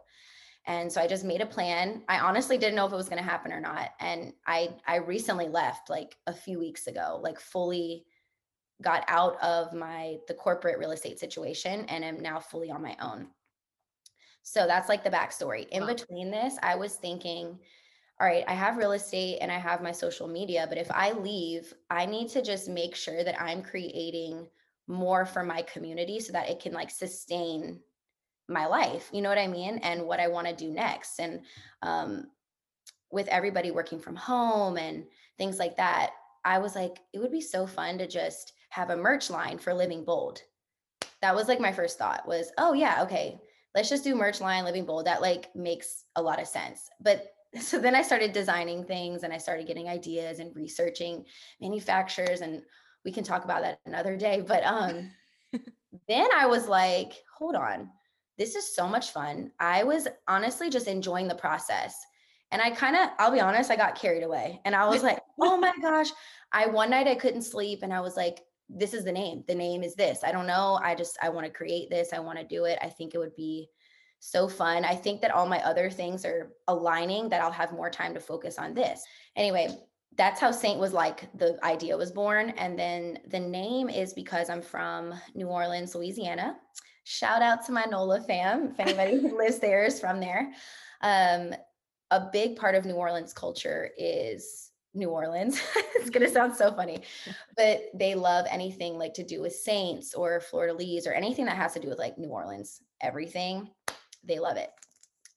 And 0.65 0.91
so 0.91 1.01
I 1.01 1.07
just 1.07 1.23
made 1.23 1.41
a 1.41 1.45
plan. 1.45 2.03
I 2.07 2.19
honestly 2.19 2.57
didn't 2.57 2.75
know 2.75 2.85
if 2.85 2.93
it 2.93 2.97
was 2.97 3.09
going 3.09 3.23
to 3.23 3.29
happen 3.29 3.51
or 3.51 3.59
not. 3.59 3.91
And 3.99 4.33
I 4.45 4.75
I 4.85 4.97
recently 4.97 5.47
left 5.47 5.89
like 5.89 6.17
a 6.27 6.33
few 6.33 6.59
weeks 6.59 6.87
ago, 6.87 7.19
like 7.23 7.39
fully 7.39 8.05
got 8.81 9.03
out 9.07 9.41
of 9.41 9.73
my 9.73 10.17
the 10.27 10.33
corporate 10.33 10.79
real 10.79 10.91
estate 10.91 11.19
situation 11.19 11.85
and 11.85 12.03
am 12.03 12.19
now 12.19 12.39
fully 12.39 12.69
on 12.69 12.81
my 12.81 12.95
own. 13.01 13.27
So 14.43 14.67
that's 14.67 14.89
like 14.89 15.03
the 15.03 15.09
backstory. 15.09 15.67
In 15.69 15.81
Wow. 15.81 15.87
between 15.87 16.31
this, 16.31 16.57
I 16.63 16.75
was 16.75 16.95
thinking, 16.95 17.59
all 18.19 18.27
right, 18.27 18.43
I 18.47 18.53
have 18.53 18.77
real 18.77 18.91
estate 18.91 19.39
and 19.41 19.51
I 19.51 19.57
have 19.57 19.81
my 19.81 19.91
social 19.91 20.27
media, 20.27 20.65
but 20.67 20.77
if 20.77 20.91
I 20.91 21.11
leave, 21.11 21.73
I 21.89 22.05
need 22.05 22.29
to 22.29 22.41
just 22.41 22.69
make 22.69 22.95
sure 22.95 23.23
that 23.23 23.41
I'm 23.41 23.63
creating 23.63 24.47
more 24.87 25.25
for 25.25 25.43
my 25.43 25.61
community 25.63 26.19
so 26.19 26.33
that 26.33 26.49
it 26.49 26.59
can 26.59 26.73
like 26.73 26.89
sustain 26.91 27.79
my 28.47 28.65
life. 28.65 29.09
You 29.13 29.21
know 29.21 29.29
what 29.29 29.37
i 29.37 29.47
mean? 29.47 29.77
And 29.79 30.05
what 30.05 30.19
i 30.19 30.27
want 30.27 30.47
to 30.47 30.55
do 30.55 30.71
next. 30.71 31.19
And 31.19 31.41
um, 31.81 32.27
with 33.11 33.27
everybody 33.27 33.71
working 33.71 33.99
from 33.99 34.15
home 34.15 34.77
and 34.77 35.05
things 35.37 35.59
like 35.59 35.75
that 35.77 36.11
i 36.45 36.57
was 36.57 36.75
like 36.75 36.99
it 37.13 37.19
would 37.19 37.31
be 37.31 37.41
so 37.41 37.67
fun 37.67 37.97
to 37.97 38.07
just 38.07 38.53
have 38.69 38.89
a 38.89 38.95
merch 38.95 39.29
line 39.29 39.57
for 39.57 39.73
living 39.73 40.03
bold. 40.05 40.41
That 41.21 41.35
was 41.35 41.47
like 41.47 41.59
my 41.59 41.71
first 41.73 41.97
thought 41.97 42.27
was 42.27 42.51
oh 42.57 42.73
yeah 42.73 43.03
okay 43.03 43.39
let's 43.75 43.89
just 43.89 44.03
do 44.03 44.15
merch 44.15 44.41
line 44.41 44.63
living 44.63 44.85
bold 44.85 45.05
that 45.05 45.21
like 45.21 45.53
makes 45.55 46.05
a 46.15 46.21
lot 46.21 46.41
of 46.41 46.47
sense 46.47 46.89
but 46.99 47.33
so 47.59 47.79
then 47.79 47.95
i 47.95 48.01
started 48.01 48.31
designing 48.31 48.83
things 48.83 49.23
and 49.23 49.33
i 49.33 49.37
started 49.37 49.67
getting 49.67 49.87
ideas 49.87 50.39
and 50.39 50.55
researching 50.55 51.25
manufacturers 51.59 52.41
and 52.41 52.61
we 53.03 53.11
can 53.11 53.23
talk 53.23 53.43
about 53.43 53.61
that 53.61 53.79
another 53.85 54.15
day 54.15 54.41
but 54.45 54.63
um 54.63 55.11
then 56.07 56.27
I 56.35 56.45
was 56.47 56.67
like, 56.67 57.13
hold 57.37 57.55
on, 57.55 57.89
this 58.37 58.55
is 58.55 58.75
so 58.75 58.87
much 58.87 59.11
fun. 59.11 59.51
I 59.59 59.83
was 59.83 60.07
honestly 60.27 60.69
just 60.69 60.87
enjoying 60.87 61.27
the 61.27 61.35
process. 61.35 61.95
And 62.51 62.61
I 62.61 62.71
kind 62.71 62.95
of, 62.95 63.09
I'll 63.17 63.31
be 63.31 63.39
honest, 63.39 63.71
I 63.71 63.77
got 63.77 63.95
carried 63.95 64.23
away. 64.23 64.59
And 64.65 64.75
I 64.75 64.87
was 64.87 65.03
like, 65.03 65.19
oh 65.39 65.57
my 65.57 65.73
gosh. 65.81 66.09
I 66.51 66.67
one 66.67 66.89
night 66.89 67.07
I 67.07 67.15
couldn't 67.15 67.43
sleep 67.43 67.79
and 67.81 67.93
I 67.93 68.01
was 68.01 68.17
like, 68.17 68.41
this 68.75 68.93
is 68.93 69.03
the 69.03 69.11
name. 69.11 69.43
The 69.47 69.55
name 69.55 69.83
is 69.83 69.95
this. 69.95 70.23
I 70.23 70.31
don't 70.31 70.47
know. 70.47 70.79
I 70.81 70.95
just 70.95 71.17
I 71.21 71.29
want 71.29 71.45
to 71.45 71.51
create 71.51 71.89
this. 71.89 72.13
I 72.13 72.19
want 72.19 72.39
to 72.39 72.45
do 72.45 72.65
it. 72.65 72.79
I 72.81 72.87
think 72.87 73.13
it 73.13 73.17
would 73.17 73.35
be 73.35 73.69
so 74.19 74.47
fun. 74.47 74.85
I 74.85 74.95
think 74.95 75.21
that 75.21 75.31
all 75.31 75.47
my 75.47 75.59
other 75.63 75.89
things 75.89 76.25
are 76.25 76.51
aligning 76.67 77.29
that 77.29 77.41
I'll 77.41 77.51
have 77.51 77.73
more 77.73 77.89
time 77.89 78.13
to 78.13 78.19
focus 78.19 78.57
on 78.57 78.73
this. 78.73 79.03
Anyway, 79.35 79.69
that's 80.17 80.39
how 80.39 80.51
Saint 80.51 80.79
was 80.79 80.93
like 80.93 81.27
the 81.37 81.57
idea 81.63 81.97
was 81.97 82.11
born. 82.11 82.51
And 82.51 82.77
then 82.77 83.19
the 83.27 83.39
name 83.39 83.89
is 83.89 84.13
because 84.13 84.49
I'm 84.49 84.61
from 84.61 85.13
New 85.33 85.47
Orleans, 85.47 85.95
Louisiana. 85.95 86.57
Shout 87.03 87.41
out 87.41 87.65
to 87.65 87.71
my 87.71 87.85
NOLA 87.85 88.21
fam. 88.21 88.69
If 88.71 88.79
anybody 88.87 89.19
who 89.19 89.37
lives 89.37 89.59
there 89.59 89.83
is 89.83 89.99
from 89.99 90.19
there. 90.19 90.51
Um, 91.01 91.53
a 92.11 92.27
big 92.31 92.57
part 92.57 92.75
of 92.75 92.85
New 92.85 92.95
Orleans 92.95 93.33
culture 93.33 93.89
is 93.97 94.70
New 94.93 95.09
Orleans. 95.09 95.61
it's 95.95 96.09
going 96.09 96.25
to 96.25 96.31
sound 96.31 96.55
so 96.55 96.71
funny, 96.73 97.01
but 97.55 97.83
they 97.93 98.15
love 98.15 98.45
anything 98.49 98.97
like 98.97 99.13
to 99.15 99.23
do 99.23 99.41
with 99.41 99.53
saints 99.53 100.13
or 100.13 100.39
fleur-de-lis 100.39 101.07
or 101.07 101.13
anything 101.13 101.45
that 101.45 101.57
has 101.57 101.73
to 101.73 101.79
do 101.79 101.89
with 101.89 101.99
like 101.99 102.17
New 102.17 102.29
Orleans, 102.29 102.81
everything. 103.01 103.69
They 104.23 104.39
love 104.39 104.57
it. 104.57 104.69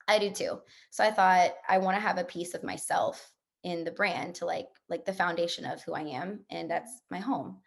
I 0.08 0.18
do 0.18 0.30
too. 0.30 0.61
So 0.90 1.04
I 1.04 1.11
thought 1.11 1.52
I 1.68 1.78
want 1.78 1.96
to 1.96 2.00
have 2.00 2.18
a 2.18 2.25
piece 2.25 2.54
of 2.54 2.62
myself 2.62 3.32
in 3.62 3.82
the 3.82 3.90
brand 3.90 4.34
to 4.34 4.44
like 4.44 4.68
like 4.90 5.06
the 5.06 5.12
foundation 5.12 5.64
of 5.64 5.82
who 5.82 5.94
I 5.94 6.02
am 6.02 6.40
and 6.50 6.70
that's 6.70 7.00
my 7.11 7.18
home. 7.18 7.61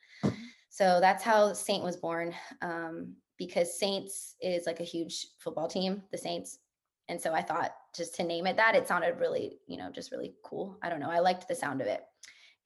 So 0.69 0.99
that's 1.01 1.23
how 1.23 1.53
Saint 1.53 1.83
was 1.83 1.97
born 1.97 2.35
um, 2.61 3.15
because 3.37 3.79
Saints 3.79 4.35
is 4.41 4.67
like 4.67 4.79
a 4.79 4.83
huge 4.83 5.25
football 5.39 5.67
team, 5.67 6.03
the 6.11 6.19
Saints. 6.19 6.59
And 7.09 7.19
so 7.21 7.33
I 7.33 7.41
thought 7.41 7.71
just 7.95 8.15
to 8.15 8.23
name 8.23 8.47
it 8.47 8.57
that, 8.57 8.75
it 8.75 8.87
sounded 8.87 9.19
really, 9.19 9.59
you 9.67 9.77
know, 9.77 9.89
just 9.91 10.11
really 10.11 10.33
cool. 10.43 10.77
I 10.81 10.89
don't 10.89 10.99
know. 10.99 11.09
I 11.09 11.19
liked 11.19 11.47
the 11.47 11.55
sound 11.55 11.81
of 11.81 11.87
it. 11.87 12.03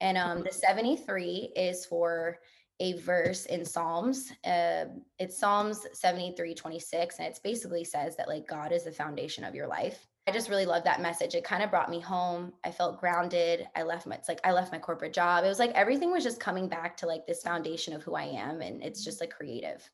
And 0.00 0.18
um, 0.18 0.42
the 0.42 0.52
73 0.52 1.52
is 1.54 1.86
for 1.86 2.38
a 2.80 2.94
verse 2.94 3.46
in 3.46 3.64
Psalms. 3.64 4.32
Uh, 4.44 4.86
it's 5.20 5.38
Psalms 5.38 5.86
73, 5.92 6.54
26. 6.54 7.18
And 7.18 7.28
it 7.28 7.38
basically 7.44 7.84
says 7.84 8.16
that 8.16 8.28
like 8.28 8.48
God 8.48 8.72
is 8.72 8.84
the 8.84 8.92
foundation 8.92 9.44
of 9.44 9.54
your 9.54 9.68
life. 9.68 10.08
I 10.26 10.32
just 10.32 10.48
really 10.48 10.66
love 10.66 10.84
that 10.84 11.00
message. 11.00 11.34
It 11.34 11.44
kind 11.44 11.62
of 11.62 11.70
brought 11.70 11.90
me 11.90 12.00
home. 12.00 12.52
I 12.64 12.70
felt 12.70 13.00
grounded. 13.00 13.68
I 13.76 13.82
left 13.82 14.06
my, 14.06 14.16
it's 14.16 14.28
like 14.28 14.40
I 14.44 14.52
left 14.52 14.72
my 14.72 14.78
corporate 14.78 15.12
job. 15.12 15.44
It 15.44 15.48
was 15.48 15.58
like 15.58 15.72
everything 15.72 16.10
was 16.10 16.24
just 16.24 16.40
coming 16.40 16.68
back 16.68 16.96
to 16.98 17.06
like 17.06 17.26
this 17.26 17.42
foundation 17.42 17.92
of 17.94 18.02
who 18.02 18.14
I 18.14 18.24
am. 18.24 18.60
And 18.62 18.82
it's 18.82 19.04
just 19.04 19.20
like 19.20 19.30
creative 19.30 19.88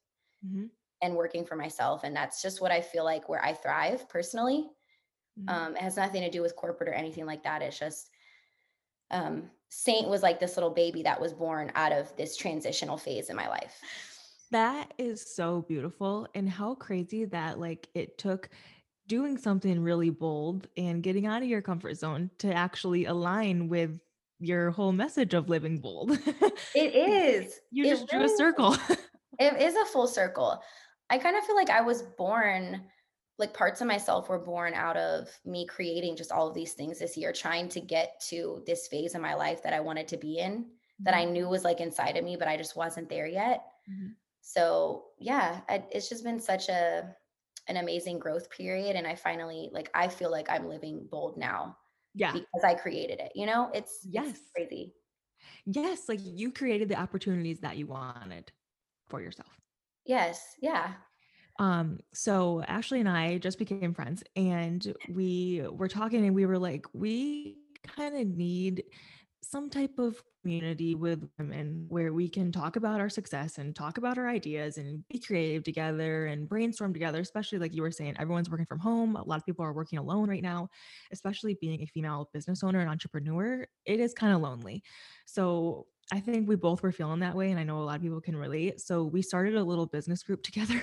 mm-hmm. 0.46 0.66
And 1.02 1.14
working 1.14 1.44
for 1.44 1.56
myself. 1.56 2.04
And 2.04 2.14
that's 2.14 2.42
just 2.42 2.60
what 2.60 2.72
I 2.72 2.80
feel 2.80 3.04
like 3.04 3.28
where 3.28 3.44
I 3.44 3.52
thrive 3.52 4.08
personally. 4.08 4.66
Mm-hmm. 5.38 5.48
Um, 5.48 5.76
it 5.76 5.82
has 5.82 5.96
nothing 5.96 6.22
to 6.22 6.30
do 6.30 6.42
with 6.42 6.56
corporate 6.56 6.88
or 6.88 6.94
anything 6.94 7.26
like 7.26 7.42
that. 7.44 7.62
It's 7.62 7.78
just 7.78 8.10
um, 9.10 9.50
Saint 9.70 10.08
was 10.08 10.22
like 10.22 10.40
this 10.40 10.56
little 10.56 10.70
baby 10.70 11.02
that 11.02 11.20
was 11.20 11.32
born 11.32 11.70
out 11.74 11.92
of 11.92 12.14
this 12.16 12.36
transitional 12.36 12.96
phase 12.96 13.30
in 13.30 13.36
my 13.36 13.48
life. 13.48 13.80
That 14.50 14.92
is 14.98 15.34
so 15.34 15.62
beautiful. 15.68 16.26
And 16.34 16.48
how 16.48 16.74
crazy 16.74 17.26
that 17.26 17.58
like 17.60 17.88
it 17.94 18.18
took 18.18 18.48
doing 19.06 19.38
something 19.38 19.82
really 19.82 20.10
bold 20.10 20.68
and 20.76 21.02
getting 21.02 21.26
out 21.26 21.42
of 21.42 21.48
your 21.48 21.62
comfort 21.62 21.96
zone 21.96 22.30
to 22.38 22.52
actually 22.52 23.06
align 23.06 23.68
with 23.68 23.98
your 24.38 24.70
whole 24.70 24.92
message 24.92 25.34
of 25.34 25.48
living 25.48 25.78
bold. 25.78 26.12
it 26.74 26.94
is. 26.94 27.60
You 27.70 27.84
just 27.84 28.04
it 28.04 28.10
drew 28.10 28.24
a 28.24 28.28
circle. 28.28 28.76
it 29.38 29.60
is 29.60 29.74
a 29.74 29.84
full 29.86 30.06
circle. 30.06 30.60
I 31.10 31.18
kind 31.18 31.36
of 31.36 31.44
feel 31.44 31.56
like 31.56 31.70
I 31.70 31.80
was 31.80 32.02
born 32.02 32.82
like 33.38 33.54
parts 33.54 33.80
of 33.80 33.86
myself 33.86 34.28
were 34.28 34.38
born 34.38 34.74
out 34.74 34.96
of 34.96 35.28
me 35.44 35.64
creating 35.64 36.16
just 36.16 36.32
all 36.32 36.48
of 36.48 36.54
these 36.54 36.72
things 36.72 36.98
this 36.98 37.16
year 37.16 37.32
trying 37.32 37.68
to 37.68 37.80
get 37.80 38.20
to 38.28 38.62
this 38.66 38.88
phase 38.88 39.14
in 39.14 39.20
my 39.20 39.34
life 39.34 39.62
that 39.62 39.72
I 39.72 39.78
wanted 39.78 40.08
to 40.08 40.16
be 40.16 40.38
in 40.38 40.52
mm-hmm. 40.52 41.04
that 41.04 41.14
I 41.14 41.24
knew 41.24 41.48
was 41.48 41.62
like 41.62 41.80
inside 41.80 42.16
of 42.16 42.24
me 42.24 42.36
but 42.36 42.48
I 42.48 42.56
just 42.56 42.76
wasn't 42.76 43.08
there 43.08 43.26
yet. 43.26 43.64
Mm-hmm. 43.88 44.08
So, 44.40 45.04
yeah, 45.18 45.60
I, 45.68 45.84
it's 45.92 46.08
just 46.08 46.24
been 46.24 46.40
such 46.40 46.68
a 46.68 47.14
an 47.68 47.76
amazing 47.76 48.18
growth 48.18 48.50
period 48.50 48.96
and 48.96 49.06
i 49.06 49.14
finally 49.14 49.68
like 49.72 49.90
i 49.94 50.08
feel 50.08 50.30
like 50.30 50.50
i'm 50.50 50.68
living 50.68 51.06
bold 51.10 51.36
now 51.36 51.76
yeah 52.14 52.32
because 52.32 52.64
i 52.64 52.74
created 52.74 53.20
it 53.20 53.30
you 53.34 53.46
know 53.46 53.70
it's 53.74 54.00
yes 54.08 54.30
it's 54.30 54.50
crazy 54.54 54.94
yes 55.66 56.08
like 56.08 56.20
you 56.22 56.50
created 56.50 56.88
the 56.88 56.98
opportunities 56.98 57.60
that 57.60 57.76
you 57.76 57.86
wanted 57.86 58.50
for 59.08 59.20
yourself 59.20 59.60
yes 60.08 60.56
yeah 60.60 60.94
um 61.60 61.98
so 62.12 62.62
ashley 62.66 62.98
and 62.98 63.08
i 63.08 63.38
just 63.38 63.58
became 63.58 63.94
friends 63.94 64.24
and 64.34 64.94
we 65.08 65.62
were 65.70 65.88
talking 65.88 66.24
and 66.26 66.34
we 66.34 66.46
were 66.46 66.58
like 66.58 66.86
we 66.92 67.56
kind 67.96 68.16
of 68.16 68.26
need 68.26 68.82
some 69.42 69.70
type 69.70 69.98
of 69.98 70.20
community 70.42 70.94
with 70.94 71.28
women 71.38 71.86
where 71.88 72.12
we 72.12 72.28
can 72.28 72.50
talk 72.50 72.76
about 72.76 73.00
our 73.00 73.08
success 73.08 73.58
and 73.58 73.74
talk 73.74 73.98
about 73.98 74.18
our 74.18 74.28
ideas 74.28 74.78
and 74.78 75.06
be 75.08 75.18
creative 75.18 75.62
together 75.62 76.26
and 76.26 76.48
brainstorm 76.48 76.92
together, 76.92 77.20
especially 77.20 77.58
like 77.58 77.74
you 77.74 77.82
were 77.82 77.90
saying, 77.90 78.16
everyone's 78.18 78.50
working 78.50 78.66
from 78.66 78.78
home. 78.78 79.16
A 79.16 79.22
lot 79.22 79.38
of 79.38 79.46
people 79.46 79.64
are 79.64 79.72
working 79.72 79.98
alone 79.98 80.28
right 80.28 80.42
now, 80.42 80.68
especially 81.12 81.56
being 81.60 81.82
a 81.82 81.86
female 81.86 82.30
business 82.32 82.62
owner 82.62 82.80
and 82.80 82.90
entrepreneur. 82.90 83.66
It 83.84 84.00
is 84.00 84.12
kind 84.14 84.34
of 84.34 84.40
lonely. 84.40 84.82
So 85.26 85.86
I 86.12 86.20
think 86.20 86.48
we 86.48 86.56
both 86.56 86.82
were 86.82 86.92
feeling 86.92 87.20
that 87.20 87.34
way. 87.34 87.50
And 87.50 87.60
I 87.60 87.64
know 87.64 87.78
a 87.78 87.84
lot 87.84 87.96
of 87.96 88.02
people 88.02 88.20
can 88.20 88.36
relate. 88.36 88.80
So 88.80 89.04
we 89.04 89.22
started 89.22 89.54
a 89.54 89.64
little 89.64 89.86
business 89.86 90.22
group 90.22 90.42
together. 90.48 90.82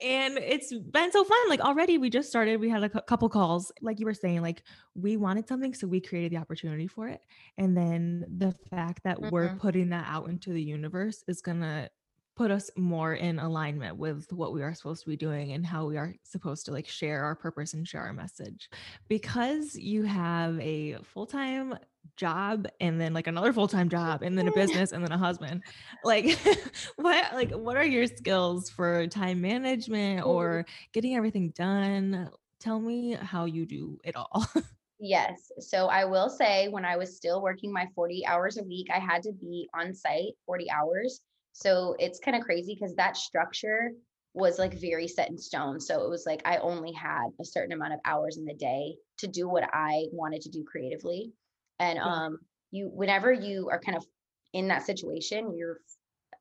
and 0.00 0.38
it's 0.38 0.72
been 0.72 1.10
so 1.10 1.24
fun 1.24 1.38
like 1.48 1.60
already 1.60 1.98
we 1.98 2.08
just 2.08 2.28
started 2.28 2.60
we 2.60 2.68
had 2.68 2.84
a 2.84 2.88
couple 2.88 3.28
calls 3.28 3.72
like 3.80 3.98
you 3.98 4.06
were 4.06 4.14
saying 4.14 4.40
like 4.40 4.62
we 4.94 5.16
wanted 5.16 5.48
something 5.48 5.74
so 5.74 5.86
we 5.86 6.00
created 6.00 6.30
the 6.30 6.36
opportunity 6.36 6.86
for 6.86 7.08
it 7.08 7.20
and 7.56 7.76
then 7.76 8.24
the 8.36 8.54
fact 8.70 9.02
that 9.02 9.16
mm-hmm. 9.16 9.30
we're 9.30 9.56
putting 9.56 9.88
that 9.88 10.06
out 10.08 10.28
into 10.28 10.52
the 10.52 10.62
universe 10.62 11.24
is 11.26 11.40
going 11.40 11.60
to 11.60 11.88
put 12.38 12.52
us 12.52 12.70
more 12.76 13.14
in 13.14 13.40
alignment 13.40 13.96
with 13.96 14.32
what 14.32 14.52
we 14.52 14.62
are 14.62 14.72
supposed 14.72 15.02
to 15.02 15.08
be 15.08 15.16
doing 15.16 15.52
and 15.52 15.66
how 15.66 15.84
we 15.84 15.96
are 15.96 16.14
supposed 16.22 16.64
to 16.64 16.70
like 16.70 16.86
share 16.86 17.24
our 17.24 17.34
purpose 17.34 17.74
and 17.74 17.86
share 17.86 18.02
our 18.02 18.12
message. 18.12 18.70
Because 19.08 19.74
you 19.74 20.04
have 20.04 20.58
a 20.60 20.98
full-time 21.02 21.76
job 22.16 22.68
and 22.80 23.00
then 23.00 23.12
like 23.12 23.26
another 23.26 23.52
full-time 23.52 23.88
job 23.88 24.22
and 24.22 24.38
then 24.38 24.46
a 24.46 24.52
business 24.54 24.92
and 24.92 25.02
then 25.02 25.10
a 25.10 25.18
husband 25.18 25.62
like 26.04 26.38
what 26.96 27.34
like 27.34 27.50
what 27.50 27.76
are 27.76 27.84
your 27.84 28.06
skills 28.06 28.70
for 28.70 29.08
time 29.08 29.40
management 29.40 30.24
or 30.24 30.64
getting 30.92 31.16
everything 31.16 31.50
done? 31.56 32.30
Tell 32.60 32.78
me 32.78 33.14
how 33.14 33.46
you 33.46 33.66
do 33.66 33.98
it 34.04 34.14
all. 34.14 34.46
Yes. 35.00 35.52
So 35.60 35.86
i 35.86 36.04
will 36.04 36.28
say 36.28 36.66
when 36.66 36.84
i 36.84 36.96
was 36.96 37.14
still 37.14 37.40
working 37.40 37.72
my 37.72 37.86
40 37.94 38.26
hours 38.26 38.58
a 38.58 38.64
week 38.64 38.88
i 38.92 38.98
had 38.98 39.22
to 39.22 39.32
be 39.32 39.68
on 39.72 39.94
site 39.94 40.32
40 40.44 40.68
hours 40.72 41.20
so 41.52 41.96
it's 41.98 42.20
kind 42.20 42.36
of 42.36 42.42
crazy 42.42 42.74
because 42.74 42.94
that 42.96 43.16
structure 43.16 43.92
was 44.34 44.58
like 44.58 44.80
very 44.80 45.08
set 45.08 45.30
in 45.30 45.38
stone. 45.38 45.80
So 45.80 46.04
it 46.04 46.08
was 46.08 46.24
like 46.26 46.42
I 46.44 46.58
only 46.58 46.92
had 46.92 47.28
a 47.40 47.44
certain 47.44 47.72
amount 47.72 47.94
of 47.94 48.00
hours 48.04 48.36
in 48.36 48.44
the 48.44 48.54
day 48.54 48.94
to 49.18 49.26
do 49.26 49.48
what 49.48 49.68
I 49.72 50.04
wanted 50.12 50.42
to 50.42 50.50
do 50.50 50.64
creatively. 50.64 51.32
And 51.80 51.98
um 51.98 52.38
you 52.70 52.90
whenever 52.94 53.32
you 53.32 53.68
are 53.70 53.80
kind 53.80 53.96
of 53.96 54.06
in 54.52 54.68
that 54.68 54.86
situation, 54.86 55.56
you're 55.56 55.78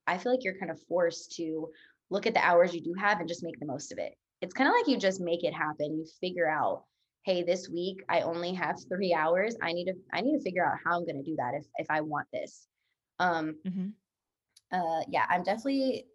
I 0.05 0.17
feel 0.17 0.31
like 0.31 0.43
you're 0.43 0.59
kind 0.59 0.71
of 0.71 0.79
forced 0.87 1.35
to 1.37 1.69
look 2.09 2.27
at 2.27 2.33
the 2.33 2.45
hours 2.45 2.73
you 2.73 2.81
do 2.81 2.93
have 2.93 3.19
and 3.19 3.27
just 3.27 3.43
make 3.43 3.59
the 3.59 3.65
most 3.65 3.91
of 3.91 3.97
it. 3.97 4.13
It's 4.41 4.53
kind 4.53 4.69
of 4.69 4.75
like 4.75 4.87
you 4.87 4.97
just 4.97 5.19
make 5.19 5.43
it 5.43 5.53
happen. 5.53 5.97
You 5.97 6.05
figure 6.21 6.49
out, 6.49 6.83
hey, 7.25 7.43
this 7.43 7.67
week 7.67 7.97
I 8.07 8.21
only 8.21 8.53
have 8.53 8.77
3 8.87 9.13
hours. 9.13 9.55
I 9.61 9.73
need 9.73 9.85
to 9.85 9.93
I 10.13 10.21
need 10.21 10.37
to 10.37 10.43
figure 10.43 10.65
out 10.65 10.77
how 10.85 10.97
I'm 10.97 11.05
going 11.05 11.21
to 11.23 11.29
do 11.29 11.35
that 11.37 11.53
if 11.55 11.65
if 11.77 11.87
I 11.89 12.01
want 12.01 12.27
this. 12.31 12.67
Um 13.19 13.55
mm-hmm. 13.65 13.87
Uh 14.71 15.01
yeah, 15.09 15.25
I'm 15.29 15.43
definitely 15.43 16.05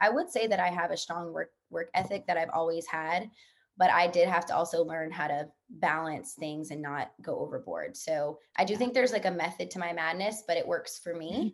I 0.00 0.10
would 0.10 0.30
say 0.30 0.46
that 0.46 0.60
I 0.60 0.68
have 0.68 0.90
a 0.90 0.96
strong 0.96 1.32
work 1.32 1.50
work 1.70 1.88
ethic 1.94 2.26
that 2.26 2.36
I've 2.36 2.50
always 2.52 2.86
had, 2.86 3.30
but 3.78 3.90
I 3.90 4.06
did 4.06 4.28
have 4.28 4.44
to 4.46 4.54
also 4.54 4.84
learn 4.84 5.10
how 5.10 5.28
to 5.28 5.48
balance 5.70 6.34
things 6.34 6.70
and 6.70 6.82
not 6.82 7.12
go 7.22 7.38
overboard. 7.38 7.96
So 7.96 8.38
I 8.56 8.64
do 8.64 8.76
think 8.76 8.92
there's 8.92 9.12
like 9.12 9.24
a 9.24 9.30
method 9.30 9.70
to 9.70 9.78
my 9.78 9.92
madness, 9.92 10.42
but 10.46 10.56
it 10.56 10.66
works 10.66 11.00
for 11.02 11.14
me. 11.14 11.32
Mm-hmm. 11.32 11.48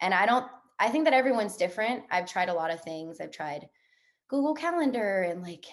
And 0.00 0.14
I 0.14 0.24
don't, 0.26 0.46
I 0.78 0.88
think 0.88 1.04
that 1.04 1.14
everyone's 1.14 1.56
different. 1.56 2.04
I've 2.10 2.30
tried 2.30 2.48
a 2.48 2.54
lot 2.54 2.70
of 2.70 2.82
things. 2.82 3.20
I've 3.20 3.30
tried 3.30 3.68
Google 4.28 4.54
Calendar 4.54 5.22
and 5.22 5.42
like, 5.42 5.66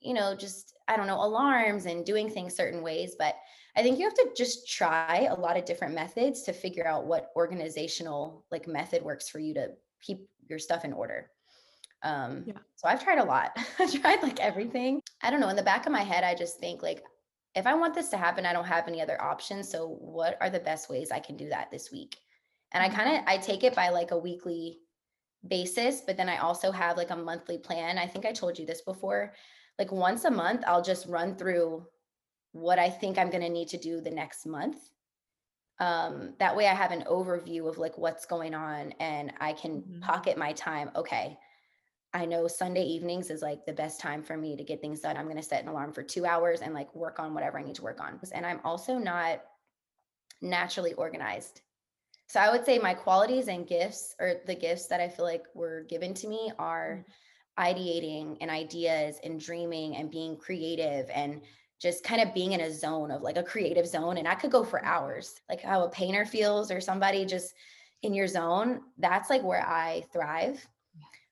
you 0.00 0.14
know, 0.14 0.34
just, 0.34 0.74
I 0.88 0.96
don't 0.96 1.06
know, 1.06 1.22
alarms 1.22 1.86
and 1.86 2.06
doing 2.06 2.30
things 2.30 2.54
certain 2.54 2.82
ways. 2.82 3.16
But 3.18 3.34
I 3.76 3.82
think 3.82 3.98
you 3.98 4.04
have 4.04 4.14
to 4.14 4.30
just 4.36 4.68
try 4.68 5.28
a 5.30 5.34
lot 5.34 5.56
of 5.56 5.64
different 5.64 5.94
methods 5.94 6.42
to 6.42 6.52
figure 6.52 6.86
out 6.86 7.06
what 7.06 7.30
organizational 7.36 8.44
like 8.50 8.66
method 8.66 9.02
works 9.02 9.28
for 9.28 9.38
you 9.38 9.54
to 9.54 9.68
keep 10.02 10.28
your 10.48 10.58
stuff 10.58 10.84
in 10.84 10.92
order. 10.92 11.30
Um, 12.02 12.44
yeah. 12.46 12.54
So 12.76 12.88
I've 12.88 13.02
tried 13.02 13.18
a 13.18 13.24
lot. 13.24 13.56
I've 13.78 14.00
tried 14.00 14.22
like 14.22 14.40
everything. 14.40 15.02
I 15.22 15.30
don't 15.30 15.40
know. 15.40 15.48
In 15.48 15.56
the 15.56 15.62
back 15.62 15.86
of 15.86 15.92
my 15.92 16.02
head, 16.02 16.24
I 16.24 16.34
just 16.34 16.58
think 16.58 16.82
like, 16.82 17.02
if 17.54 17.66
I 17.66 17.74
want 17.74 17.94
this 17.94 18.08
to 18.10 18.16
happen, 18.16 18.46
I 18.46 18.52
don't 18.52 18.66
have 18.66 18.86
any 18.86 19.02
other 19.02 19.20
options. 19.20 19.70
So 19.70 19.98
what 20.00 20.36
are 20.40 20.50
the 20.50 20.60
best 20.60 20.88
ways 20.88 21.10
I 21.10 21.18
can 21.18 21.36
do 21.36 21.48
that 21.48 21.70
this 21.70 21.90
week? 21.90 22.16
And 22.72 22.82
I 22.82 22.88
mm-hmm. 22.88 22.96
kind 22.96 23.16
of 23.18 23.24
I 23.26 23.38
take 23.38 23.64
it 23.64 23.74
by 23.74 23.88
like 23.88 24.12
a 24.12 24.18
weekly 24.18 24.78
basis, 25.46 26.02
but 26.06 26.16
then 26.16 26.28
I 26.28 26.38
also 26.38 26.70
have 26.70 26.96
like 26.96 27.10
a 27.10 27.16
monthly 27.16 27.58
plan. 27.58 27.98
I 27.98 28.06
think 28.06 28.24
I 28.24 28.32
told 28.32 28.58
you 28.58 28.66
this 28.66 28.82
before. 28.82 29.34
Like 29.78 29.90
once 29.90 30.24
a 30.24 30.30
month, 30.30 30.62
I'll 30.66 30.82
just 30.82 31.06
run 31.06 31.36
through 31.36 31.86
what 32.52 32.78
I 32.78 32.90
think 32.90 33.18
I'm 33.18 33.30
going 33.30 33.42
to 33.42 33.48
need 33.48 33.68
to 33.68 33.78
do 33.78 34.00
the 34.00 34.10
next 34.10 34.46
month. 34.46 34.78
Um, 35.78 36.34
that 36.38 36.56
way 36.56 36.66
I 36.66 36.74
have 36.74 36.90
an 36.90 37.04
overview 37.04 37.68
of 37.68 37.78
like 37.78 37.96
what's 37.96 38.26
going 38.26 38.54
on 38.54 38.92
and 39.00 39.32
I 39.40 39.54
can 39.54 39.82
Mhm. 39.82 40.00
pocket 40.02 40.36
my 40.36 40.52
time. 40.52 40.90
Okay. 40.94 41.38
I 42.12 42.26
know 42.26 42.48
Sunday 42.48 42.82
evenings 42.82 43.30
is 43.30 43.40
like 43.40 43.64
the 43.64 43.72
best 43.72 44.00
time 44.00 44.22
for 44.22 44.36
me 44.36 44.56
to 44.56 44.64
get 44.64 44.80
things 44.80 45.00
done. 45.00 45.16
I'm 45.16 45.26
going 45.26 45.36
to 45.36 45.42
set 45.42 45.62
an 45.62 45.68
alarm 45.68 45.92
for 45.92 46.02
two 46.02 46.26
hours 46.26 46.60
and 46.60 46.74
like 46.74 46.94
work 46.94 47.20
on 47.20 47.34
whatever 47.34 47.58
I 47.58 47.62
need 47.62 47.76
to 47.76 47.82
work 47.82 48.00
on. 48.00 48.20
And 48.32 48.44
I'm 48.44 48.60
also 48.64 48.98
not 48.98 49.42
naturally 50.42 50.92
organized. 50.94 51.62
So 52.26 52.40
I 52.40 52.50
would 52.50 52.64
say 52.64 52.78
my 52.78 52.94
qualities 52.94 53.48
and 53.48 53.66
gifts 53.66 54.14
or 54.20 54.42
the 54.46 54.54
gifts 54.54 54.86
that 54.86 55.00
I 55.00 55.08
feel 55.08 55.24
like 55.24 55.46
were 55.54 55.82
given 55.82 56.14
to 56.14 56.28
me 56.28 56.52
are 56.58 57.04
ideating 57.58 58.38
and 58.40 58.50
ideas 58.50 59.18
and 59.22 59.40
dreaming 59.40 59.96
and 59.96 60.10
being 60.10 60.36
creative 60.36 61.10
and 61.10 61.42
just 61.80 62.04
kind 62.04 62.20
of 62.20 62.34
being 62.34 62.52
in 62.52 62.60
a 62.60 62.72
zone 62.72 63.10
of 63.10 63.22
like 63.22 63.38
a 63.38 63.42
creative 63.42 63.86
zone 63.86 64.18
and 64.18 64.28
I 64.28 64.34
could 64.34 64.50
go 64.50 64.62
for 64.62 64.84
hours. 64.84 65.40
Like 65.48 65.62
how 65.62 65.84
a 65.84 65.90
painter 65.90 66.26
feels 66.26 66.70
or 66.70 66.80
somebody 66.80 67.24
just 67.24 67.54
in 68.02 68.14
your 68.14 68.26
zone, 68.26 68.80
that's 68.98 69.30
like 69.30 69.42
where 69.42 69.66
I 69.66 70.04
thrive. 70.12 70.66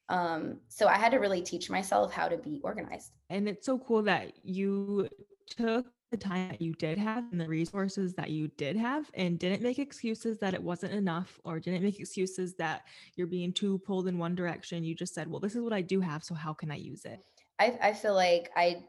Um 0.09 0.61
so 0.69 0.87
I 0.87 0.97
had 0.97 1.13
to 1.13 1.19
really 1.19 1.43
teach 1.43 1.69
myself 1.69 2.13
how 2.13 2.29
to 2.29 2.39
be 2.39 2.61
organized. 2.65 3.13
And 3.29 3.47
it's 3.49 3.67
so 3.67 3.79
cool 3.79 4.03
that 4.05 4.33
you 4.43 5.09
took 5.51 5.87
the 6.11 6.17
time 6.17 6.49
that 6.49 6.63
you 6.63 6.73
did 6.75 6.97
have 6.97 7.25
and 7.31 7.39
the 7.39 7.47
resources 7.47 8.15
that 8.15 8.31
you 8.31 8.49
did 8.57 8.77
have 8.77 9.11
and 9.13 9.39
didn't 9.39 9.63
make 9.63 9.79
excuses 9.79 10.39
that 10.39 10.55
it 10.55 10.63
wasn't 10.63 10.93
enough 10.93 11.39
or 11.45 11.61
didn't 11.61 11.83
make 11.83 12.01
excuses 12.01 12.55
that 12.55 12.85
you're 13.17 13.27
being 13.27 13.53
too 13.53 13.79
pulled 13.81 14.09
in 14.09 14.17
one 14.17 14.35
direction. 14.35 14.85
You 14.85 14.95
just 14.95 15.15
said, 15.15 15.29
well, 15.29 15.41
this 15.41 15.55
is 15.55 15.61
what 15.61 15.75
I 15.75 15.83
do 15.83 16.01
have. 16.01 16.25
So 16.25 16.35
how 16.35 16.55
can 16.55 16.71
I 16.71 16.77
use 16.77 17.05
it? 17.05 17.21
I 17.59 17.79
I 17.83 17.93
feel 17.93 18.15
like 18.15 18.51
I 18.57 18.85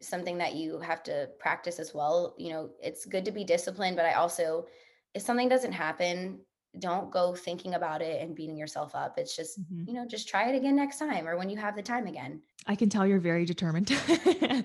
something 0.00 0.38
that 0.38 0.54
you 0.54 0.78
have 0.80 1.02
to 1.04 1.28
practice 1.38 1.78
as 1.78 1.94
well. 1.94 2.34
You 2.38 2.50
know, 2.50 2.70
it's 2.82 3.04
good 3.04 3.24
to 3.24 3.32
be 3.32 3.44
disciplined, 3.44 3.96
but 3.96 4.06
I 4.06 4.12
also, 4.12 4.66
if 5.14 5.22
something 5.22 5.48
doesn't 5.48 5.72
happen, 5.72 6.40
don't 6.78 7.10
go 7.10 7.34
thinking 7.34 7.74
about 7.74 8.02
it 8.02 8.20
and 8.20 8.34
beating 8.34 8.56
yourself 8.58 8.94
up. 8.94 9.18
It's 9.18 9.34
just, 9.34 9.58
Mhm. 9.60 9.88
you 9.88 9.94
know, 9.94 10.06
just 10.06 10.28
try 10.28 10.50
it 10.50 10.56
again 10.56 10.76
next 10.76 10.98
time 10.98 11.26
or 11.26 11.36
when 11.38 11.48
you 11.48 11.56
have 11.56 11.74
the 11.74 11.82
time 11.82 12.06
again. 12.06 12.42
I 12.66 12.76
can 12.76 12.90
tell 12.90 13.06
you're 13.06 13.18
very 13.20 13.46
determined. 13.46 13.90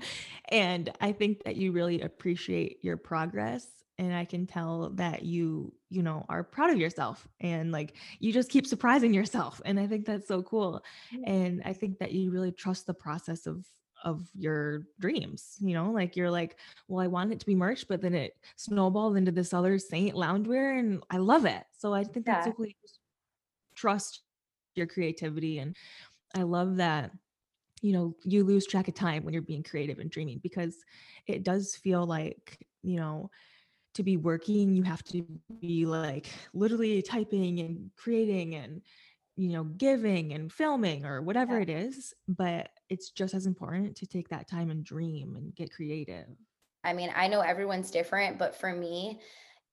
and 0.49 0.91
I 0.99 1.13
think 1.13 1.43
that 1.45 1.55
you 1.55 1.71
really 1.71 2.01
appreciate 2.01 2.83
your 2.83 2.97
progress. 2.97 3.65
And 3.97 4.13
I 4.13 4.25
can 4.25 4.47
tell 4.47 4.89
that 4.95 5.23
you, 5.23 5.73
you 5.89 6.01
know, 6.01 6.25
are 6.27 6.43
proud 6.43 6.71
of 6.71 6.77
yourself 6.77 7.27
and 7.39 7.71
like 7.71 7.95
you 8.19 8.33
just 8.33 8.49
keep 8.49 8.65
surprising 8.65 9.13
yourself. 9.13 9.61
And 9.63 9.79
I 9.79 9.85
think 9.87 10.05
that's 10.05 10.27
so 10.27 10.41
cool. 10.41 10.83
And 11.25 11.61
I 11.63 11.73
think 11.73 11.99
that 11.99 12.11
you 12.11 12.31
really 12.31 12.51
trust 12.51 12.87
the 12.87 12.95
process 12.95 13.45
of 13.45 13.63
of 14.03 14.29
your 14.35 14.87
dreams, 14.99 15.57
you 15.61 15.73
know, 15.73 15.91
like 15.91 16.15
you're 16.15 16.31
like, 16.31 16.59
well, 16.87 17.03
I 17.03 17.07
want 17.07 17.31
it 17.33 17.39
to 17.41 17.45
be 17.45 17.55
merch, 17.55 17.87
but 17.87 18.01
then 18.01 18.13
it 18.15 18.37
snowballed 18.57 19.17
into 19.17 19.31
this 19.31 19.53
other 19.53 19.77
Saint 19.79 20.15
loungewear 20.15 20.79
and 20.79 21.03
I 21.09 21.17
love 21.17 21.45
it. 21.45 21.65
So 21.73 21.93
I 21.93 22.03
think 22.03 22.25
that's 22.25 22.45
Yeah. 22.45 22.45
so 22.45 22.53
cool. 22.53 22.65
You 22.67 22.73
just 22.81 22.99
trust 23.75 24.23
your 24.75 24.87
creativity. 24.87 25.59
And 25.59 25.75
I 26.35 26.43
love 26.43 26.77
that 26.77 27.11
you 27.81 27.93
know, 27.93 28.15
you 28.23 28.43
lose 28.43 28.67
track 28.67 28.87
of 28.87 28.93
time 28.93 29.23
when 29.23 29.33
you're 29.33 29.41
being 29.41 29.63
creative 29.63 29.99
and 29.99 30.11
dreaming 30.11 30.39
because 30.39 30.85
it 31.27 31.43
does 31.43 31.75
feel 31.75 32.05
like, 32.05 32.67
you 32.83 32.97
know, 32.97 33.31
to 33.95 34.03
be 34.03 34.17
working, 34.17 34.75
you 34.75 34.83
have 34.83 35.03
to 35.05 35.23
be 35.59 35.85
like 35.85 36.27
literally 36.53 37.01
typing 37.01 37.59
and 37.59 37.91
creating 37.97 38.55
and, 38.55 38.81
you 39.35 39.49
know, 39.49 39.63
giving 39.63 40.33
and 40.33 40.51
filming 40.51 41.05
or 41.05 41.21
whatever 41.21 41.57
Yeah. 41.57 41.61
it 41.61 41.69
is. 41.69 42.13
But 42.27 42.71
it's 42.89 43.11
just 43.11 43.33
as 43.33 43.45
important 43.45 43.97
to 43.97 44.07
take 44.07 44.29
that 44.29 44.47
time 44.47 44.69
and 44.71 44.83
dream 44.85 45.35
and 45.35 45.55
get 45.55 45.71
creative. 45.73 46.37
I 46.83 46.93
mean, 46.93 47.11
I 47.13 47.27
know 47.27 47.41
everyone's 47.41 47.91
different, 47.91 48.37
but 48.37 48.55
for 48.55 48.73
me, 48.73 49.21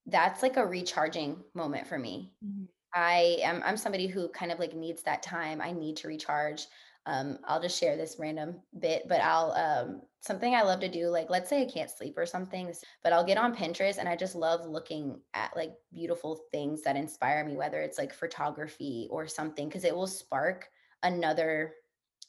that's 0.06 0.42
like 0.42 0.56
a 0.56 0.66
recharging 0.66 1.44
moment 1.54 1.86
for 1.86 1.98
me. 1.98 2.34
Mhm. 2.40 2.68
I 2.94 3.38
am 3.42 3.62
I'm 3.64 3.76
somebody 3.78 4.08
who 4.08 4.28
kind 4.30 4.52
of 4.52 4.58
like 4.60 4.74
needs 4.74 5.04
that 5.04 5.22
time. 5.22 5.60
I 5.60 5.72
need 5.72 5.98
to 5.98 6.08
recharge. 6.08 6.66
Um, 7.06 7.38
I'll 7.44 7.60
just 7.62 7.78
share 7.78 7.96
this 7.96 8.16
random 8.18 8.60
bit, 8.78 9.08
but 9.08 9.20
I'll 9.22 9.52
um 9.52 10.02
something 10.20 10.54
I 10.54 10.62
love 10.62 10.80
to 10.80 10.88
do, 10.88 11.08
like 11.08 11.30
let's 11.30 11.48
say 11.48 11.62
I 11.62 11.70
can't 11.70 11.90
sleep 11.90 12.18
or 12.18 12.26
something, 12.26 12.72
but 13.02 13.12
I'll 13.12 13.24
get 13.24 13.38
on 13.38 13.54
Pinterest 13.54 13.98
and 13.98 14.08
I 14.08 14.16
just 14.16 14.34
love 14.34 14.66
looking 14.66 15.20
at 15.32 15.56
like 15.56 15.74
beautiful 15.92 16.40
things 16.52 16.82
that 16.82 16.96
inspire 16.96 17.44
me, 17.44 17.56
whether 17.56 17.80
it's 17.80 17.98
like 17.98 18.12
photography 18.12 19.08
or 19.10 19.26
something, 19.26 19.68
because 19.68 19.84
it 19.84 19.94
will 19.94 20.06
spark 20.08 20.68
another 21.02 21.74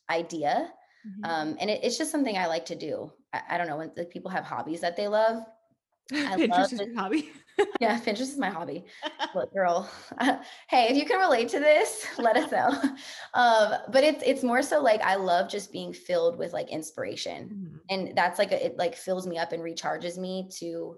idea. 0.10 0.74
Mhm. 1.06 1.26
Um, 1.28 1.58
and 1.60 1.70
it, 1.70 1.84
it's 1.84 1.98
just 1.98 2.12
something 2.12 2.38
I 2.38 2.48
like 2.48 2.66
to 2.66 2.76
do. 2.76 3.12
I, 3.34 3.42
I 3.50 3.58
don't 3.58 3.68
know 3.68 3.78
when 3.78 3.92
like, 3.98 4.10
people 4.10 4.32
have 4.32 4.44
hobbies 4.46 4.82
that 4.82 4.96
they 4.96 5.08
love. 5.08 5.44
I 6.14 6.36
love 6.36 6.40
Pinterest 6.40 6.74
is 6.74 6.80
your 6.80 6.96
hobby. 6.96 7.32
Yeah, 7.80 8.00
Pinterest 8.00 8.22
is 8.22 8.38
my 8.38 8.50
hobby. 8.50 8.86
Look, 9.36 9.54
girl. 9.54 9.90
hey, 10.70 10.88
if 10.90 10.98
you 10.98 11.06
can 11.06 11.20
relate 11.20 11.50
to 11.50 11.60
this, 11.60 12.06
let 12.18 12.38
us 12.38 12.52
know. 12.52 12.70
Um, 13.36 13.74
but 13.92 14.04
it's 14.04 14.24
it's 14.26 14.42
more 14.42 14.64
so 14.64 14.82
like 14.82 15.02
I 15.02 15.14
love 15.14 15.52
just 15.52 15.72
being 15.72 15.94
filled 15.94 16.40
with 16.40 16.52
like 16.52 16.68
inspiration. 16.70 17.50
Mhm. 17.54 17.80
And 17.90 18.18
that's 18.18 18.40
like 18.40 18.52
a, 18.52 18.66
it 18.66 18.76
like 18.76 18.96
fills 18.96 19.28
me 19.28 19.38
up 19.38 19.52
and 19.52 19.62
recharges 19.62 20.18
me 20.18 20.50
to 20.58 20.98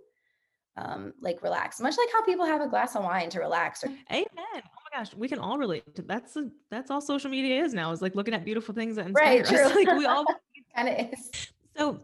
um 0.77 1.13
like 1.19 1.43
relax. 1.43 1.81
Much 1.81 1.97
like 1.97 2.07
how 2.13 2.23
people 2.23 2.45
have 2.45 2.61
a 2.61 2.69
glass 2.69 2.95
of 2.95 3.03
wine 3.03 3.29
to 3.31 3.39
relax 3.39 3.83
or 3.83 3.87
Amen. 4.09 4.25
Oh 4.37 4.55
my 4.55 4.97
gosh, 4.97 5.13
we 5.13 5.27
can 5.27 5.39
all 5.39 5.57
relate 5.57 5.93
to 5.95 6.03
that's 6.03 6.37
a, 6.37 6.49
that's 6.69 6.89
all 6.89 7.01
social 7.01 7.29
media 7.29 7.61
is 7.61 7.73
now 7.73 7.91
is 7.91 8.01
like 8.01 8.15
looking 8.15 8.33
at 8.33 8.45
beautiful 8.45 8.73
things 8.73 8.95
that 8.95 9.07
inspire 9.07 9.43
right, 9.43 9.51
us. 9.51 9.75
Like 9.75 9.97
we 9.97 10.05
all 10.05 10.25
kind 10.73 10.87
of 10.87 11.13
is. 11.13 11.31
So, 11.77 11.99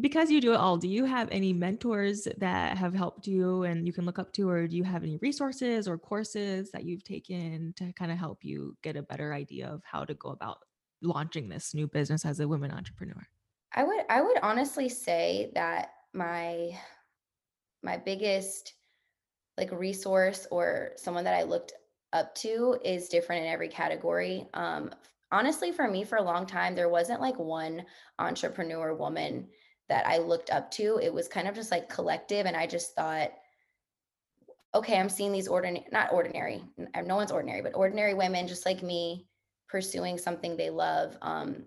because 0.00 0.30
you 0.30 0.40
do 0.40 0.52
it 0.52 0.56
all, 0.56 0.76
do 0.76 0.88
you 0.88 1.04
have 1.04 1.28
any 1.30 1.52
mentors 1.52 2.26
that 2.38 2.76
have 2.76 2.94
helped 2.94 3.26
you 3.26 3.64
and 3.64 3.86
you 3.86 3.92
can 3.92 4.04
look 4.04 4.18
up 4.18 4.32
to, 4.34 4.48
or 4.48 4.66
do 4.66 4.76
you 4.76 4.84
have 4.84 5.02
any 5.02 5.16
resources 5.18 5.88
or 5.88 5.98
courses 5.98 6.70
that 6.72 6.84
you've 6.84 7.04
taken 7.04 7.72
to 7.76 7.92
kind 7.92 8.12
of 8.12 8.18
help 8.18 8.44
you 8.44 8.76
get 8.82 8.96
a 8.96 9.02
better 9.02 9.32
idea 9.32 9.68
of 9.68 9.82
how 9.84 10.04
to 10.04 10.14
go 10.14 10.30
about 10.30 10.58
launching 11.02 11.48
this 11.48 11.74
new 11.74 11.86
business 11.86 12.24
as 12.24 12.40
a 12.40 12.48
women 12.48 12.70
entrepreneur? 12.70 13.26
I 13.74 13.84
would 13.84 14.04
I 14.08 14.20
would 14.22 14.38
honestly 14.42 14.88
say 14.88 15.50
that 15.54 15.90
my 16.14 16.70
my 17.82 17.96
biggest 17.96 18.74
like 19.56 19.70
resource 19.72 20.46
or 20.50 20.92
someone 20.96 21.24
that 21.24 21.34
I 21.34 21.42
looked 21.42 21.72
up 22.12 22.34
to 22.36 22.78
is 22.84 23.08
different 23.08 23.44
in 23.44 23.52
every 23.52 23.68
category. 23.68 24.46
Um, 24.54 24.90
honestly, 25.30 25.72
for 25.72 25.88
me, 25.88 26.04
for 26.04 26.16
a 26.16 26.22
long 26.22 26.46
time, 26.46 26.74
there 26.74 26.88
wasn't 26.88 27.20
like 27.20 27.38
one 27.38 27.84
entrepreneur 28.18 28.94
woman 28.94 29.48
that 29.88 30.06
I 30.06 30.18
looked 30.18 30.50
up 30.50 30.70
to. 30.72 30.98
It 31.02 31.12
was 31.12 31.28
kind 31.28 31.48
of 31.48 31.54
just 31.54 31.70
like 31.70 31.88
collective, 31.88 32.46
and 32.46 32.56
I 32.56 32.66
just 32.66 32.94
thought, 32.94 33.30
okay, 34.74 34.98
I'm 34.98 35.08
seeing 35.08 35.32
these 35.32 35.48
ordinary, 35.48 35.86
not 35.90 36.12
ordinary, 36.12 36.62
no 37.04 37.16
one's 37.16 37.32
ordinary, 37.32 37.62
but 37.62 37.74
ordinary 37.74 38.14
women 38.14 38.46
just 38.46 38.66
like 38.66 38.82
me 38.82 39.26
pursuing 39.68 40.18
something 40.18 40.56
they 40.56 40.70
love. 40.70 41.16
Um, 41.22 41.64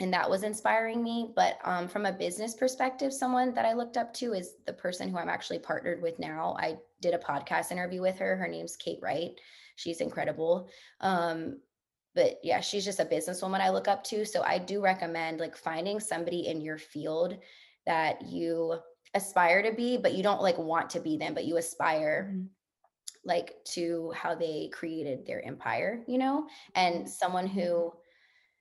and 0.00 0.12
that 0.12 0.30
was 0.30 0.44
inspiring 0.44 1.02
me. 1.02 1.32
But 1.34 1.58
um, 1.64 1.88
from 1.88 2.06
a 2.06 2.12
business 2.12 2.54
perspective, 2.54 3.12
someone 3.12 3.52
that 3.54 3.64
I 3.64 3.72
looked 3.72 3.96
up 3.96 4.14
to 4.14 4.32
is 4.32 4.54
the 4.66 4.72
person 4.72 5.08
who 5.08 5.18
I'm 5.18 5.28
actually 5.28 5.58
partnered 5.58 6.00
with 6.02 6.18
now. 6.18 6.56
I 6.58 6.76
did 7.00 7.14
a 7.14 7.18
podcast 7.18 7.72
interview 7.72 8.00
with 8.00 8.18
her. 8.18 8.36
Her 8.36 8.48
name's 8.48 8.76
Kate 8.76 9.00
Wright. 9.02 9.32
She's 9.76 10.00
incredible. 10.00 10.68
Um, 11.00 11.58
but 12.18 12.38
yeah, 12.42 12.60
she's 12.60 12.84
just 12.84 13.00
a 13.00 13.04
businesswoman 13.04 13.60
I 13.60 13.70
look 13.70 13.86
up 13.88 14.02
to. 14.04 14.24
So 14.26 14.42
I 14.42 14.58
do 14.58 14.82
recommend 14.82 15.38
like 15.40 15.56
finding 15.56 16.00
somebody 16.00 16.48
in 16.48 16.60
your 16.60 16.78
field 16.78 17.38
that 17.86 18.22
you 18.22 18.78
aspire 19.14 19.62
to 19.62 19.72
be, 19.72 19.96
but 19.98 20.14
you 20.14 20.22
don't 20.24 20.42
like 20.42 20.58
want 20.58 20.90
to 20.90 21.00
be 21.00 21.16
them, 21.16 21.34
but 21.34 21.44
you 21.44 21.56
aspire 21.58 22.34
Mhm. 22.34 22.50
like 23.24 23.64
to 23.64 24.12
how 24.12 24.34
they 24.34 24.68
created 24.72 25.26
their 25.26 25.44
empire, 25.44 26.04
you 26.08 26.18
know, 26.18 26.48
and 26.74 27.08
someone 27.08 27.46
who 27.46 27.92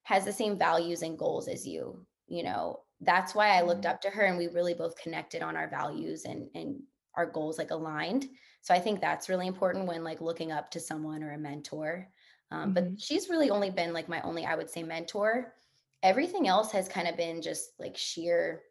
has 0.03 0.25
the 0.25 0.33
same 0.33 0.57
values 0.57 1.01
and 1.01 1.19
goals 1.19 1.47
as 1.47 1.67
you, 1.67 2.05
you 2.27 2.43
know. 2.43 2.83
That's 3.01 3.35
why 3.35 3.49
I 3.49 3.61
looked 3.61 3.85
Mhm. 3.85 3.87
up 3.87 4.01
to 4.01 4.09
her 4.09 4.23
and 4.23 4.37
we 4.37 4.47
really 4.47 4.73
both 4.73 4.97
connected 4.97 5.41
on 5.43 5.55
our 5.57 5.69
values 5.69 6.25
and 6.25 6.49
and 6.55 6.83
our 7.15 7.25
goals 7.27 7.57
like 7.57 7.71
aligned. 7.71 8.27
So 8.61 8.73
I 8.73 8.79
think 8.79 9.01
that's 9.01 9.29
really 9.29 9.47
important 9.47 9.87
when 9.87 10.03
like 10.03 10.21
looking 10.21 10.51
up 10.51 10.71
to 10.71 10.79
someone 10.79 11.23
or 11.23 11.33
a 11.33 11.37
mentor. 11.37 12.09
Um, 12.51 12.71
but 12.73 12.83
Mhm. 12.83 12.97
she's 12.97 13.29
really 13.29 13.49
only 13.49 13.69
been 13.69 13.93
like 13.93 14.09
my 14.09 14.21
only, 14.21 14.45
I 14.45 14.55
would 14.55 14.69
say, 14.69 14.83
mentor. 14.83 15.55
Everything 16.03 16.47
else 16.47 16.71
has 16.71 16.87
kind 16.87 17.07
of 17.07 17.17
been 17.17 17.41
just 17.41 17.79
like 17.79 17.97
sheer 17.97 18.63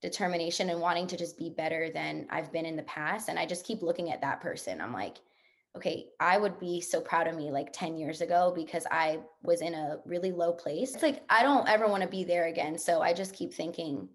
determination 0.00 0.70
and 0.70 0.80
wanting 0.80 1.06
to 1.08 1.16
just 1.16 1.38
be 1.38 1.50
better 1.50 1.90
than 1.90 2.26
I've 2.30 2.52
been 2.52 2.66
in 2.66 2.76
the 2.76 2.82
past. 2.84 3.28
And 3.28 3.38
I 3.38 3.46
just 3.46 3.66
keep 3.66 3.82
looking 3.82 4.10
at 4.12 4.20
that 4.20 4.40
person. 4.40 4.80
I'm 4.80 4.92
like, 4.92 5.18
okay, 5.76 6.10
I 6.20 6.38
would 6.38 6.58
be 6.58 6.80
so 6.80 7.00
proud 7.00 7.26
of 7.26 7.36
me 7.36 7.50
like 7.50 7.72
10 7.72 7.96
years 7.96 8.20
ago 8.20 8.52
because 8.54 8.86
I 8.90 9.20
was 9.42 9.60
in 9.60 9.74
a 9.74 10.00
really 10.04 10.32
low 10.32 10.52
place. 10.52 10.94
It's 10.94 11.02
like, 11.02 11.24
I 11.28 11.42
don't 11.42 11.68
ever 11.68 11.88
want 11.88 12.02
to 12.02 12.08
be 12.08 12.24
there 12.24 12.46
again. 12.46 12.78
So 12.78 13.02
I 13.02 13.12
just 13.12 13.34
keep 13.34 13.52
thinking, 13.52 14.08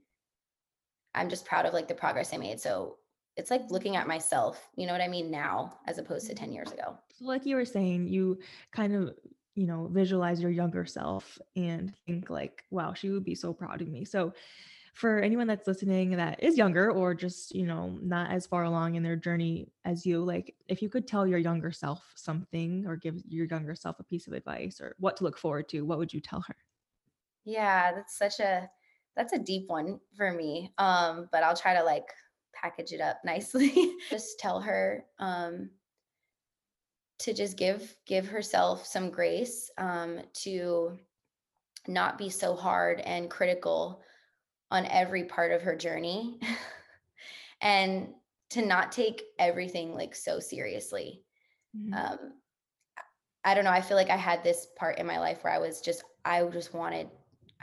I'm 1.16 1.30
just 1.30 1.46
proud 1.46 1.66
of 1.66 1.74
like 1.74 1.88
the 1.88 1.96
progress 1.96 2.34
I 2.34 2.38
made. 2.38 2.60
So 2.60 3.00
it's 3.36 3.52
like 3.52 3.70
looking 3.70 3.96
at 3.96 4.08
myself, 4.08 4.70
you 4.76 4.86
know 4.86 4.94
what 4.94 5.02
I 5.02 5.08
mean, 5.08 5.32
now 5.32 5.80
as 5.88 5.98
opposed 5.98 6.28
to 6.28 6.36
10 6.36 6.52
years 6.52 6.72
ago. 6.72 6.98
So, 7.14 7.26
like 7.26 7.46
you 7.46 7.56
were 7.56 7.66
saying, 7.66 8.08
you 8.08 8.40
kind 8.72 8.94
of, 8.96 9.16
you 9.56 9.68
know, 9.68 9.88
visualize 9.92 10.42
your 10.42 10.52
younger 10.52 10.86
self 10.86 11.40
and 11.56 11.94
think 12.06 12.30
like, 12.30 12.64
wow, 12.70 12.94
she 12.94 13.10
would 13.10 13.24
be 13.24 13.36
so 13.36 13.54
proud 13.54 13.82
of 13.82 13.88
me. 13.88 14.06
So, 14.06 14.34
for 14.94 15.20
anyone 15.20 15.48
that's 15.48 15.66
listening 15.68 16.12
that 16.12 16.44
is 16.44 16.56
younger 16.56 16.92
or 16.92 17.16
just, 17.16 17.56
you 17.56 17.66
know, 17.66 17.98
not 18.02 18.30
as 18.30 18.46
far 18.46 18.64
along 18.64 18.94
in 18.94 19.02
their 19.02 19.16
journey 19.16 19.68
as 19.86 20.06
you, 20.06 20.24
like 20.24 20.56
if 20.68 20.84
you 20.84 20.90
could 20.90 21.08
tell 21.08 21.26
your 21.26 21.40
younger 21.40 21.72
self 21.72 22.14
something 22.16 22.86
or 22.86 22.96
give 22.96 23.20
your 23.28 23.48
younger 23.48 23.74
self 23.74 24.00
a 24.00 24.04
piece 24.04 24.28
of 24.28 24.34
advice 24.34 24.80
or 24.80 24.96
what 25.00 25.18
to 25.18 25.24
look 25.24 25.38
forward 25.38 25.68
to, 25.70 25.82
what 25.82 25.98
would 25.98 26.14
you 26.14 26.22
tell 26.22 26.42
her? 26.42 26.56
Yeah, 27.44 27.92
that's 27.94 28.18
such 28.18 28.40
a 28.40 28.70
that's 29.16 29.34
a 29.34 29.40
deep 29.40 29.68
one 29.68 30.00
for 30.16 30.32
me. 30.32 30.74
Um, 30.78 31.28
but 31.32 31.44
I'll 31.44 31.56
try 31.56 31.74
to 31.74 31.84
like 31.84 32.06
package 32.54 32.92
it 32.94 33.02
up 33.02 33.20
nicely. 33.26 33.94
just 34.10 34.40
tell 34.40 34.62
her 34.62 35.06
um 35.20 35.70
to 37.20 37.34
just 37.34 37.58
give 37.58 37.96
give 38.06 38.28
herself 38.28 38.86
some 38.86 39.10
grace 39.10 39.72
um 39.78 40.20
to 40.34 40.98
not 41.88 42.18
be 42.18 42.30
so 42.30 42.56
hard 42.56 43.00
and 43.02 43.30
critical 43.30 44.02
on 44.72 44.86
every 44.88 45.26
part 45.26 45.52
of 45.52 45.62
her 45.62 45.76
journey 45.76 46.40
and 47.62 48.14
to 48.50 48.66
not 48.66 48.92
take 48.92 49.22
everything 49.40 49.94
like 49.96 50.16
so 50.16 50.40
seriously. 50.40 51.24
Mhm. 51.78 51.94
Um 51.94 52.34
I 53.46 53.54
don't 53.56 53.66
know, 53.66 53.72
I 53.72 53.82
feel 53.82 53.98
like 53.98 54.10
I 54.10 54.16
had 54.16 54.44
this 54.44 54.68
part 54.78 55.00
in 55.00 55.06
my 55.06 55.20
life 55.20 55.44
where 55.44 55.54
I 55.54 55.58
was 55.60 55.82
just 55.82 56.04
I 56.24 56.44
just 56.46 56.74
wanted 56.74 57.10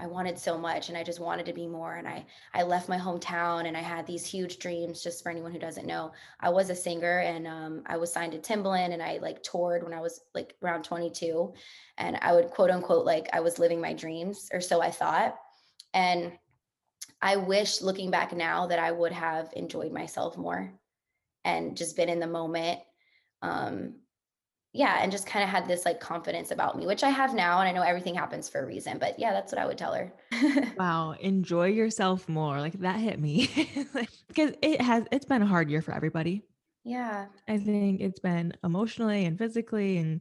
I 0.00 0.06
wanted 0.06 0.38
so 0.38 0.56
much 0.56 0.88
and 0.88 0.96
I 0.96 1.04
just 1.04 1.20
wanted 1.20 1.44
to 1.46 1.52
be 1.52 1.66
more 1.66 1.96
and 1.96 2.08
I 2.08 2.24
I 2.54 2.62
left 2.62 2.88
my 2.88 2.96
hometown 2.96 3.66
and 3.66 3.76
I 3.76 3.80
had 3.80 4.06
these 4.06 4.24
huge 4.24 4.58
dreams 4.58 5.02
just 5.02 5.22
for 5.22 5.30
anyone 5.30 5.52
who 5.52 5.58
doesn't 5.58 5.86
know. 5.86 6.12
I 6.40 6.48
was 6.48 6.70
a 6.70 6.74
singer 6.74 7.18
and 7.18 7.46
um, 7.46 7.82
I 7.86 7.98
was 7.98 8.12
signed 8.12 8.32
to 8.32 8.38
Timbaland 8.38 8.92
and 8.92 9.02
I 9.02 9.18
like 9.18 9.42
toured 9.42 9.82
when 9.82 9.92
I 9.92 10.00
was 10.00 10.22
like 10.34 10.54
around 10.62 10.84
22 10.84 11.52
and 11.98 12.18
I 12.22 12.32
would 12.32 12.50
quote 12.50 12.70
unquote 12.70 13.04
like 13.04 13.28
I 13.32 13.40
was 13.40 13.58
living 13.58 13.80
my 13.80 13.92
dreams 13.92 14.48
or 14.52 14.60
so 14.60 14.80
I 14.80 14.90
thought. 14.90 15.36
And 15.92 16.32
I 17.20 17.36
wish 17.36 17.82
looking 17.82 18.10
back 18.10 18.32
now 18.32 18.68
that 18.68 18.78
I 18.78 18.90
would 18.90 19.12
have 19.12 19.50
enjoyed 19.52 19.92
myself 19.92 20.38
more 20.38 20.72
and 21.44 21.76
just 21.76 21.96
been 21.96 22.08
in 22.08 22.20
the 22.20 22.26
moment 22.26 22.80
um 23.42 23.94
yeah, 24.72 24.98
and 25.02 25.11
just 25.11 25.26
kind 25.26 25.42
of 25.42 25.48
had 25.50 25.66
this 25.66 25.85
like 25.85 26.00
confidence 26.00 26.50
about 26.52 26.76
me, 26.76 26.87
which 26.87 27.02
I 27.02 27.11
have 27.11 27.35
now. 27.35 27.59
And 27.61 27.68
I 27.68 27.72
know 27.72 27.83
everything 27.83 28.14
happens 28.14 28.48
for 28.48 28.61
a 28.62 28.66
reason, 28.66 28.98
but 28.98 29.18
yeah, 29.18 29.33
that's 29.33 29.52
what 29.52 29.61
I 29.61 29.66
would 29.66 29.78
tell 29.78 29.94
her. 29.94 30.12
Wow, 30.76 31.12
enjoy 31.20 31.66
yourself 31.68 32.28
more. 32.28 32.61
Like 32.61 32.78
that 32.80 32.98
hit 33.00 33.18
me. 33.20 33.50
Because 34.28 34.54
it 34.62 34.80
has 34.80 35.04
it's 35.11 35.26
been 35.26 35.42
a 35.42 35.46
hard 35.46 35.70
year 35.70 35.83
for 35.83 35.92
everybody. 35.92 36.42
yeah. 36.85 37.26
I 37.48 37.59
think 37.59 38.00
it's 38.00 38.20
been 38.20 38.54
emotionally 38.64 39.24
and 39.26 39.37
physically 39.38 39.98
and 39.98 40.20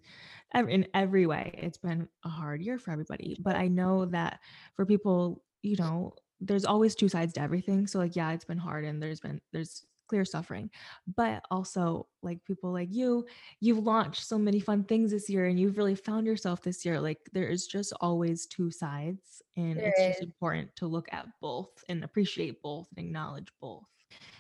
in 0.56 0.88
every 0.96 1.28
way, 1.28 1.54
it's 1.62 1.78
been 1.78 2.08
a 2.26 2.30
hard 2.30 2.62
year 2.62 2.80
for 2.80 2.92
everybody. 2.92 3.38
But 3.40 3.56
I 3.56 3.68
know 3.68 4.06
that 4.08 4.40
for 4.76 4.86
people, 4.86 5.44
you 5.62 5.76
know, 5.78 6.14
there's 6.42 6.66
always 6.66 6.96
two 6.96 7.08
sides 7.10 7.34
to 7.34 7.42
everything. 7.42 7.86
So 7.88 8.00
like, 8.00 8.16
yeah, 8.16 8.32
it's 8.32 8.46
been 8.46 8.58
hard 8.58 8.84
and 8.86 9.02
there's 9.02 9.20
been 9.20 9.42
there's 9.54 9.86
clear 10.10 10.26
suffering. 10.26 10.70
But 11.16 11.44
also 11.50 12.08
like 12.22 12.44
people 12.44 12.74
like 12.74 12.90
you, 12.92 13.26
you've 13.62 13.86
launched 13.86 14.26
so 14.26 14.38
many 14.38 14.60
fun 14.60 14.84
things 14.84 15.12
this 15.12 15.30
year 15.30 15.46
and 15.46 15.60
you've 15.60 15.78
really 15.78 15.96
found 15.96 16.28
yourself 16.28 16.62
this 16.62 16.84
year. 16.84 17.00
Like 17.00 17.20
there 17.32 17.48
is 17.48 17.68
just 17.68 17.94
always 18.02 18.46
two 18.48 18.72
sides 18.72 19.42
and 19.56 19.78
There 19.78 19.94
it's 19.96 20.20
just 20.20 20.24
important 20.24 20.76
to 20.78 20.88
look 20.88 21.08
at 21.12 21.28
both 21.40 21.70
and 21.88 22.04
appreciate 22.04 22.62
both 22.62 22.88
and 22.98 23.06
acknowledge 23.06 23.48
both. 23.62 23.84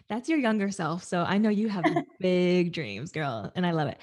That's 0.09 0.27
your 0.27 0.39
younger 0.39 0.71
self. 0.71 1.03
So 1.03 1.21
I 1.21 1.37
know 1.37 1.49
you 1.49 1.69
have 1.69 1.85
big 2.19 2.73
dreams, 2.73 3.11
girl, 3.11 3.51
and 3.55 3.65
I 3.65 3.71
love 3.71 3.89
it. 3.89 3.99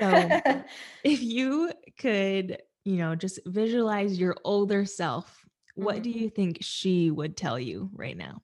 So 0.00 0.62
if 1.04 1.22
you 1.22 1.70
could, 1.98 2.58
you 2.84 2.96
know, 2.96 3.14
just 3.14 3.40
visualize 3.44 4.18
your 4.18 4.36
older 4.44 4.86
self, 4.86 5.44
what 5.74 6.02
do 6.02 6.10
mm-hmm. 6.10 6.18
you 6.18 6.30
think 6.30 6.58
she 6.62 7.10
would 7.10 7.36
tell 7.36 7.58
you 7.58 7.90
right 7.92 8.16
now? 8.16 8.42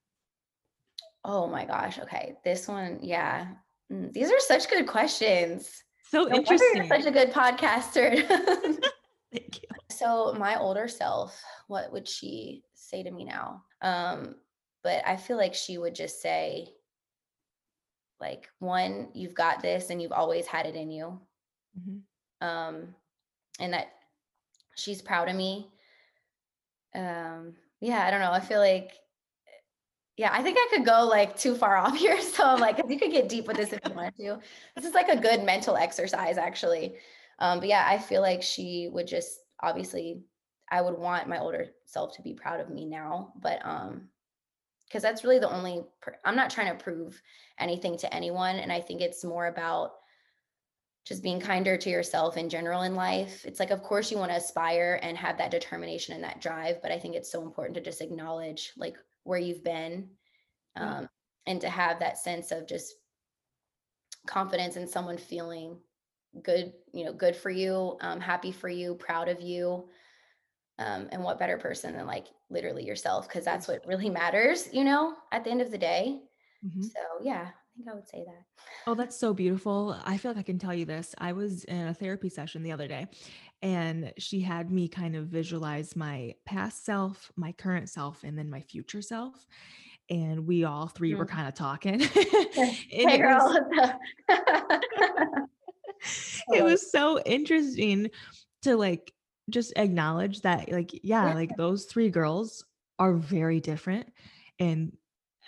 Oh 1.28 1.48
my 1.48 1.64
gosh. 1.64 1.98
Okay. 1.98 2.34
This 2.44 2.68
one, 2.68 3.00
yeah. 3.02 3.48
Mm, 3.92 4.12
These 4.12 4.30
are 4.30 4.38
such 4.38 4.70
good 4.70 4.86
questions. 4.86 5.82
So 6.10 6.22
No 6.24 6.36
interesting. 6.36 6.86
such 6.88 7.04
a 7.04 7.10
good 7.10 7.32
podcaster. 7.32 8.16
Thank 9.32 9.56
you. 9.62 9.68
so 9.90 10.32
my 10.38 10.56
older 10.58 10.86
self, 10.86 11.42
what 11.66 11.92
would 11.92 12.06
she 12.08 12.62
say 12.74 13.02
to 13.02 13.10
me 13.10 13.24
now? 13.24 13.64
Um, 13.82 14.36
but 14.84 15.02
I 15.04 15.16
feel 15.16 15.36
like 15.36 15.52
she 15.54 15.78
would 15.78 15.96
just 15.96 16.22
say, 16.22 16.68
like, 18.20 18.48
one, 18.60 19.08
you've 19.14 19.34
got 19.34 19.60
this 19.62 19.90
and 19.90 20.00
you've 20.00 20.12
always 20.12 20.46
had 20.46 20.64
it 20.66 20.76
in 20.76 20.92
you. 20.92 21.20
Mhm. 21.76 22.02
Um, 22.40 22.94
and 23.58 23.72
that 23.72 23.88
she's 24.76 25.02
proud 25.02 25.28
of 25.28 25.34
me. 25.34 25.72
Um, 26.94 27.56
yeah, 27.80 28.06
I 28.06 28.10
don't 28.12 28.20
know. 28.20 28.30
I 28.32 28.40
feel 28.40 28.60
like 28.60 28.92
Yeah, 30.16 30.30
I 30.32 30.42
think 30.42 30.56
I 30.58 30.68
could 30.74 30.86
go 30.86 31.06
like 31.06 31.36
too 31.36 31.54
far 31.54 31.76
off 31.76 31.96
here. 31.98 32.20
So 32.20 32.44
I'm 32.44 32.60
like, 32.60 32.80
you 32.88 32.98
could 32.98 33.12
get 33.12 33.28
deep 33.28 33.46
with 33.46 33.56
this 33.56 33.72
if 33.72 33.80
you 33.86 33.94
want 33.94 34.16
to. 34.16 34.38
This 34.74 34.84
is 34.84 34.94
like 34.94 35.08
a 35.08 35.20
good 35.20 35.44
mental 35.44 35.76
exercise, 35.76 36.38
actually. 36.38 36.96
Um, 37.38 37.60
but 37.60 37.68
yeah, 37.68 37.84
I 37.86 37.98
feel 37.98 38.22
like 38.22 38.42
she 38.42 38.88
would 38.90 39.06
just 39.06 39.40
obviously, 39.60 40.22
I 40.70 40.80
would 40.80 40.98
want 40.98 41.28
my 41.28 41.38
older 41.38 41.66
self 41.84 42.16
to 42.16 42.22
be 42.22 42.32
proud 42.34 42.60
of 42.60 42.70
me 42.70 42.86
now, 42.86 43.32
but 43.40 43.64
um, 43.64 44.08
because 44.86 45.02
that's 45.02 45.24
really 45.24 45.38
the 45.38 45.50
only. 45.50 45.84
Per- 46.00 46.18
I'm 46.24 46.36
not 46.36 46.50
trying 46.50 46.76
to 46.76 46.82
prove 46.82 47.20
anything 47.58 47.98
to 47.98 48.14
anyone, 48.14 48.56
and 48.56 48.72
I 48.72 48.80
think 48.80 49.00
it's 49.00 49.24
more 49.24 49.46
about 49.46 49.92
just 51.04 51.22
being 51.22 51.40
kinder 51.40 51.76
to 51.76 51.90
yourself 51.90 52.36
in 52.36 52.48
general 52.48 52.82
in 52.82 52.94
life. 52.94 53.44
It's 53.44 53.60
like, 53.60 53.70
of 53.70 53.82
course, 53.82 54.10
you 54.10 54.18
want 54.18 54.30
to 54.32 54.36
aspire 54.36 54.98
and 55.02 55.16
have 55.16 55.38
that 55.38 55.52
determination 55.52 56.14
and 56.14 56.24
that 56.24 56.40
drive, 56.40 56.82
but 56.82 56.90
I 56.90 56.98
think 56.98 57.14
it's 57.14 57.30
so 57.30 57.42
important 57.42 57.76
to 57.76 57.80
just 57.80 58.00
acknowledge 58.00 58.72
like 58.76 58.96
where 59.26 59.38
you've 59.38 59.64
been 59.64 60.10
um, 60.76 61.08
and 61.46 61.60
to 61.62 61.70
have 61.70 62.00
that 62.00 62.18
sense 62.18 62.52
of 62.52 62.66
just 62.66 62.94
confidence 64.26 64.76
in 64.76 64.86
someone 64.88 65.18
feeling 65.18 65.80
good, 66.42 66.74
you 66.92 67.04
know, 67.04 67.12
good 67.12 67.36
for 67.36 67.50
you, 67.50 67.96
um, 68.00 68.20
happy 68.20 68.52
for 68.52 68.68
you, 68.68 68.94
proud 68.94 69.28
of 69.28 69.40
you. 69.40 69.88
Um, 70.78 71.08
and 71.10 71.22
what 71.22 71.38
better 71.38 71.58
person 71.58 71.94
than 71.94 72.06
like 72.06 72.26
literally 72.50 72.84
yourself? 72.84 73.28
Because 73.28 73.44
that's 73.44 73.68
what 73.68 73.86
really 73.86 74.10
matters, 74.10 74.72
you 74.72 74.84
know, 74.84 75.16
at 75.32 75.44
the 75.44 75.50
end 75.50 75.62
of 75.62 75.70
the 75.70 75.78
day. 75.78 76.22
Mhm. 76.62 76.82
So, 76.82 77.00
yeah, 77.22 77.52
I 77.54 77.76
think 77.76 77.88
I 77.88 77.94
would 77.94 78.08
say 78.08 78.24
that. 78.24 78.44
Oh, 78.86 78.94
that's 78.94 79.16
so 79.16 79.34
beautiful. 79.34 79.96
I 80.04 80.16
feel 80.16 80.30
like 80.30 80.38
I 80.38 80.42
can 80.42 80.58
tell 80.58 80.74
you 80.74 80.84
this. 80.84 81.14
I 81.18 81.32
was 81.32 81.64
in 81.64 81.88
a 81.88 81.94
therapy 81.94 82.28
session 82.28 82.62
the 82.62 82.72
other 82.72 82.86
day, 82.86 83.08
and 83.62 84.12
she 84.18 84.40
had 84.40 84.70
me 84.70 84.88
kind 84.88 85.16
of 85.16 85.26
visualize 85.28 85.96
my 85.96 86.34
past 86.44 86.84
self, 86.84 87.30
my 87.36 87.52
current 87.52 87.88
self, 87.88 88.22
and 88.24 88.38
then 88.38 88.50
my 88.50 88.60
future 88.60 89.02
self. 89.02 89.46
And 90.08 90.46
we 90.46 90.64
all 90.64 90.86
three 90.88 91.14
were 91.14 91.26
Mm. 91.26 91.30
kind 91.30 91.48
of 91.48 91.54
talking. 91.54 92.00
Hey, 92.08 92.76
it 92.90 93.18
girl. 93.18 93.38
was 93.38 93.92
it 96.52 96.62
Oh, 96.62 96.64
was 96.64 96.90
so 96.90 97.20
interesting 97.20 98.10
to 98.62 98.76
like 98.76 99.12
just 99.50 99.72
acknowledge 99.76 100.40
that 100.42 100.70
like 100.72 100.92
yeah 101.04 101.26
yeah. 101.28 101.34
like 101.34 101.56
those 101.56 101.84
three 101.84 102.10
girls 102.10 102.64
are 102.98 103.14
very 103.14 103.60
different 103.60 104.12
and 104.58 104.96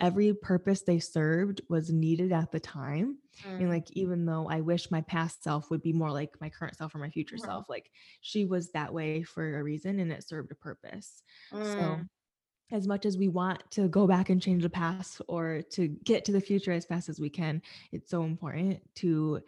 every 0.00 0.32
purpose 0.34 0.82
they 0.82 0.98
served 0.98 1.60
was 1.68 1.90
needed 1.90 2.32
at 2.32 2.50
the 2.52 2.60
time 2.60 3.18
and 3.58 3.68
Mm, 3.68 3.70
like 3.70 3.90
even 3.92 4.24
though 4.26 4.48
i 4.48 4.60
wish 4.60 4.90
my 4.90 5.00
past 5.02 5.42
self 5.42 5.70
would 5.70 5.82
be 5.82 5.92
more 5.92 6.10
like 6.10 6.30
my 6.40 6.48
current 6.48 6.76
self 6.76 6.94
or 6.94 6.98
my 6.98 7.10
future 7.10 7.38
self 7.38 7.68
like 7.68 7.90
she 8.20 8.44
was 8.44 8.70
that 8.72 8.92
way 8.92 9.22
for 9.22 9.58
a 9.58 9.62
reason 9.62 9.98
and 10.00 10.12
it 10.12 10.26
served 10.26 10.50
a 10.52 10.54
purpose. 10.54 11.22
So 11.62 11.98
mm, 11.98 12.08
as 12.72 12.86
much 12.86 13.06
as 13.06 13.16
we 13.16 13.28
want 13.28 13.62
to 13.72 13.88
go 13.88 14.06
back 14.06 14.28
and 14.30 14.42
change 14.42 14.62
the 14.62 14.70
past 14.70 15.22
or 15.28 15.62
to 15.72 15.88
get 16.04 16.24
to 16.26 16.32
the 16.32 16.40
future 16.40 16.72
as 16.72 16.84
fast 16.84 17.08
as 17.08 17.18
we 17.20 17.30
can, 17.30 17.62
it's 17.92 18.10
so 18.10 18.24
important 18.24 18.80
to 18.96 19.40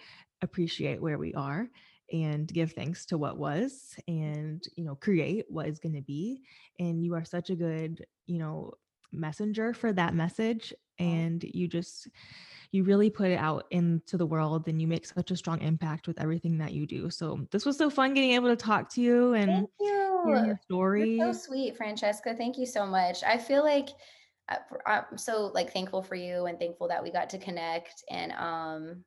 appreciate 0.43 1.03
where 1.03 1.19
we 1.19 1.35
are 1.35 1.69
and 2.13 2.53
give 2.53 2.73
thanks 2.73 3.07
to 3.07 3.19
what 3.19 3.37
was 3.39 3.95
and 4.09 4.65
you 4.77 4.85
know 4.85 4.95
create 4.97 5.45
what 5.49 5.69
is 5.69 5.79
going 5.79 5.95
to 5.95 6.03
be 6.03 6.43
and 6.79 7.05
you 7.05 7.15
are 7.15 7.25
such 7.25 7.51
a 7.51 7.55
good 7.57 8.05
you 8.27 8.39
know 8.39 8.73
messenger 9.13 9.73
for 9.75 9.93
that 9.93 10.15
message 10.15 10.73
oh, 11.01 11.05
and 11.05 11.45
you 11.45 11.69
just 11.69 12.09
you 12.73 12.85
really 12.85 13.11
put 13.11 13.31
it 13.31 13.39
out 13.39 13.65
into 13.71 14.17
the 14.17 14.27
world 14.27 14.69
and 14.69 14.81
you 14.81 14.87
make 14.87 15.05
such 15.05 15.31
a 15.31 15.37
strong 15.37 15.61
impact 15.61 16.07
with 16.07 16.21
everything 16.21 16.59
that 16.59 16.73
you 16.73 16.87
do 16.87 17.11
so 17.11 17.41
this 17.51 17.67
was 17.67 17.77
so 17.77 17.91
fun 17.91 18.15
getting 18.15 18.33
able 18.33 18.49
to 18.49 18.57
talk 18.57 18.89
to 18.89 19.01
you 19.01 19.35
and 19.35 19.51
Thank 19.51 19.71
you. 19.81 20.01
hearing 20.25 20.45
your 20.47 20.61
You're 21.19 21.33
so 21.33 21.39
sweet, 21.39 21.77
Francesca. 21.77 22.35
Thank 22.35 22.59
you 22.59 22.67
so 22.67 22.87
much. 22.87 23.23
I 23.25 23.39
feel 23.39 23.63
like 23.63 23.89
uh, 24.49 24.57
I'm 24.87 25.19
so 25.19 25.51
like 25.55 25.73
thankful 25.73 26.03
for 26.03 26.15
you 26.15 26.47
and 26.47 26.59
thankful 26.59 26.89
that 26.89 27.03
we 27.03 27.11
got 27.11 27.31
to 27.31 27.39
connect. 27.39 28.03
And 28.11 28.33
um, 28.33 29.05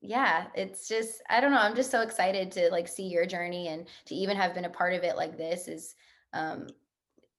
yeah, 0.00 0.46
it's 0.54 0.88
just 0.88 1.22
I 1.28 1.40
don't 1.40 1.52
know. 1.52 1.60
I'm 1.60 1.76
just 1.76 1.90
so 1.90 2.02
excited 2.02 2.50
to 2.52 2.70
like 2.70 2.88
see 2.88 3.08
your 3.08 3.26
journey 3.26 3.68
and 3.68 3.86
to 4.06 4.14
even 4.14 4.36
have 4.36 4.54
been 4.54 4.64
a 4.64 4.70
part 4.70 4.94
of 4.94 5.02
it 5.02 5.16
like 5.16 5.36
this 5.36 5.68
is 5.68 5.94
um, 6.32 6.66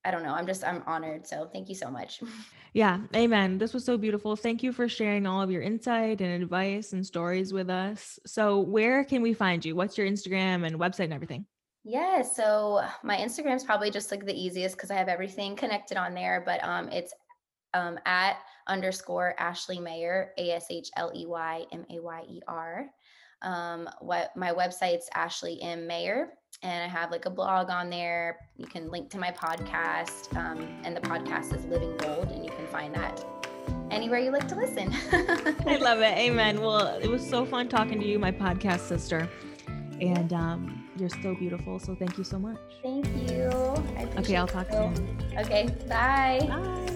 I 0.05 0.11
don't 0.11 0.23
know. 0.23 0.33
I'm 0.33 0.47
just 0.47 0.63
I'm 0.63 0.83
honored. 0.85 1.27
So 1.27 1.49
thank 1.51 1.69
you 1.69 1.75
so 1.75 1.89
much. 1.89 2.21
Yeah, 2.71 2.99
amen. 3.15 3.57
This 3.57 3.73
was 3.73 3.83
so 3.83 3.97
beautiful. 3.97 4.35
Thank 4.35 4.61
you 4.61 4.71
for 4.71 4.87
sharing 4.87 5.25
all 5.25 5.41
of 5.41 5.49
your 5.49 5.63
insight 5.63 6.21
and 6.21 6.43
advice 6.43 6.93
and 6.93 7.03
stories 7.03 7.51
with 7.51 7.67
us. 7.67 8.19
So, 8.27 8.59
where 8.59 9.03
can 9.03 9.23
we 9.23 9.33
find 9.33 9.65
you? 9.65 9.75
What's 9.75 9.97
your 9.97 10.07
Instagram 10.07 10.67
and 10.67 10.79
website 10.79 11.05
and 11.05 11.13
everything? 11.13 11.47
Yeah, 11.83 12.21
so 12.21 12.85
my 13.01 13.17
Instagram's 13.17 13.63
probably 13.63 13.89
just 13.89 14.11
like 14.11 14.23
the 14.23 14.39
easiest 14.39 14.75
because 14.77 14.91
I 14.91 14.95
have 14.95 15.07
everything 15.07 15.55
connected 15.55 15.97
on 15.97 16.13
there, 16.13 16.43
but 16.45 16.63
um 16.63 16.89
it's 16.89 17.11
um, 17.73 17.99
at 18.05 18.37
underscore 18.67 19.35
Ashley 19.39 19.79
Mayer, 19.79 20.31
A 20.37 20.51
S 20.51 20.67
H 20.69 20.89
L 20.95 21.11
E 21.15 21.25
Y 21.25 21.65
M 21.71 21.85
A 21.89 21.99
Y 21.99 22.23
E 22.29 22.39
R. 22.47 22.89
Um, 23.41 23.89
what 24.01 24.35
my 24.35 24.51
website's 24.51 25.09
Ashley 25.15 25.61
M 25.61 25.87
Mayer, 25.87 26.33
and 26.61 26.83
I 26.83 26.87
have 26.87 27.11
like 27.11 27.25
a 27.25 27.29
blog 27.29 27.69
on 27.69 27.89
there. 27.89 28.37
You 28.57 28.67
can 28.67 28.89
link 28.89 29.09
to 29.11 29.17
my 29.17 29.31
podcast, 29.31 30.35
um, 30.35 30.67
and 30.83 30.95
the 30.95 31.01
podcast 31.01 31.55
is 31.55 31.65
Living 31.65 31.95
Bold, 31.97 32.29
and 32.31 32.43
you 32.43 32.51
can 32.51 32.67
find 32.67 32.93
that 32.95 33.23
anywhere 33.91 34.19
you 34.19 34.31
like 34.31 34.47
to 34.49 34.55
listen. 34.55 34.93
I 35.65 35.77
love 35.81 35.99
it. 35.99 36.17
Amen. 36.17 36.61
Well, 36.61 36.97
it 36.97 37.07
was 37.07 37.27
so 37.27 37.45
fun 37.45 37.69
talking 37.69 37.99
to 37.99 38.05
you, 38.05 38.19
my 38.19 38.31
podcast 38.31 38.81
sister, 38.81 39.29
and 40.01 40.33
um, 40.33 40.89
you're 40.97 41.09
so 41.09 41.35
beautiful. 41.35 41.79
So 41.79 41.95
thank 41.95 42.17
you 42.17 42.23
so 42.23 42.39
much. 42.39 42.57
Thank 42.83 43.05
you. 43.29 43.49
okay, 44.17 44.35
I'll 44.35 44.47
talk 44.47 44.71
you. 44.71 44.93
Okay, 45.37 45.69
bye. 45.87 46.45
Bye. 46.47 46.89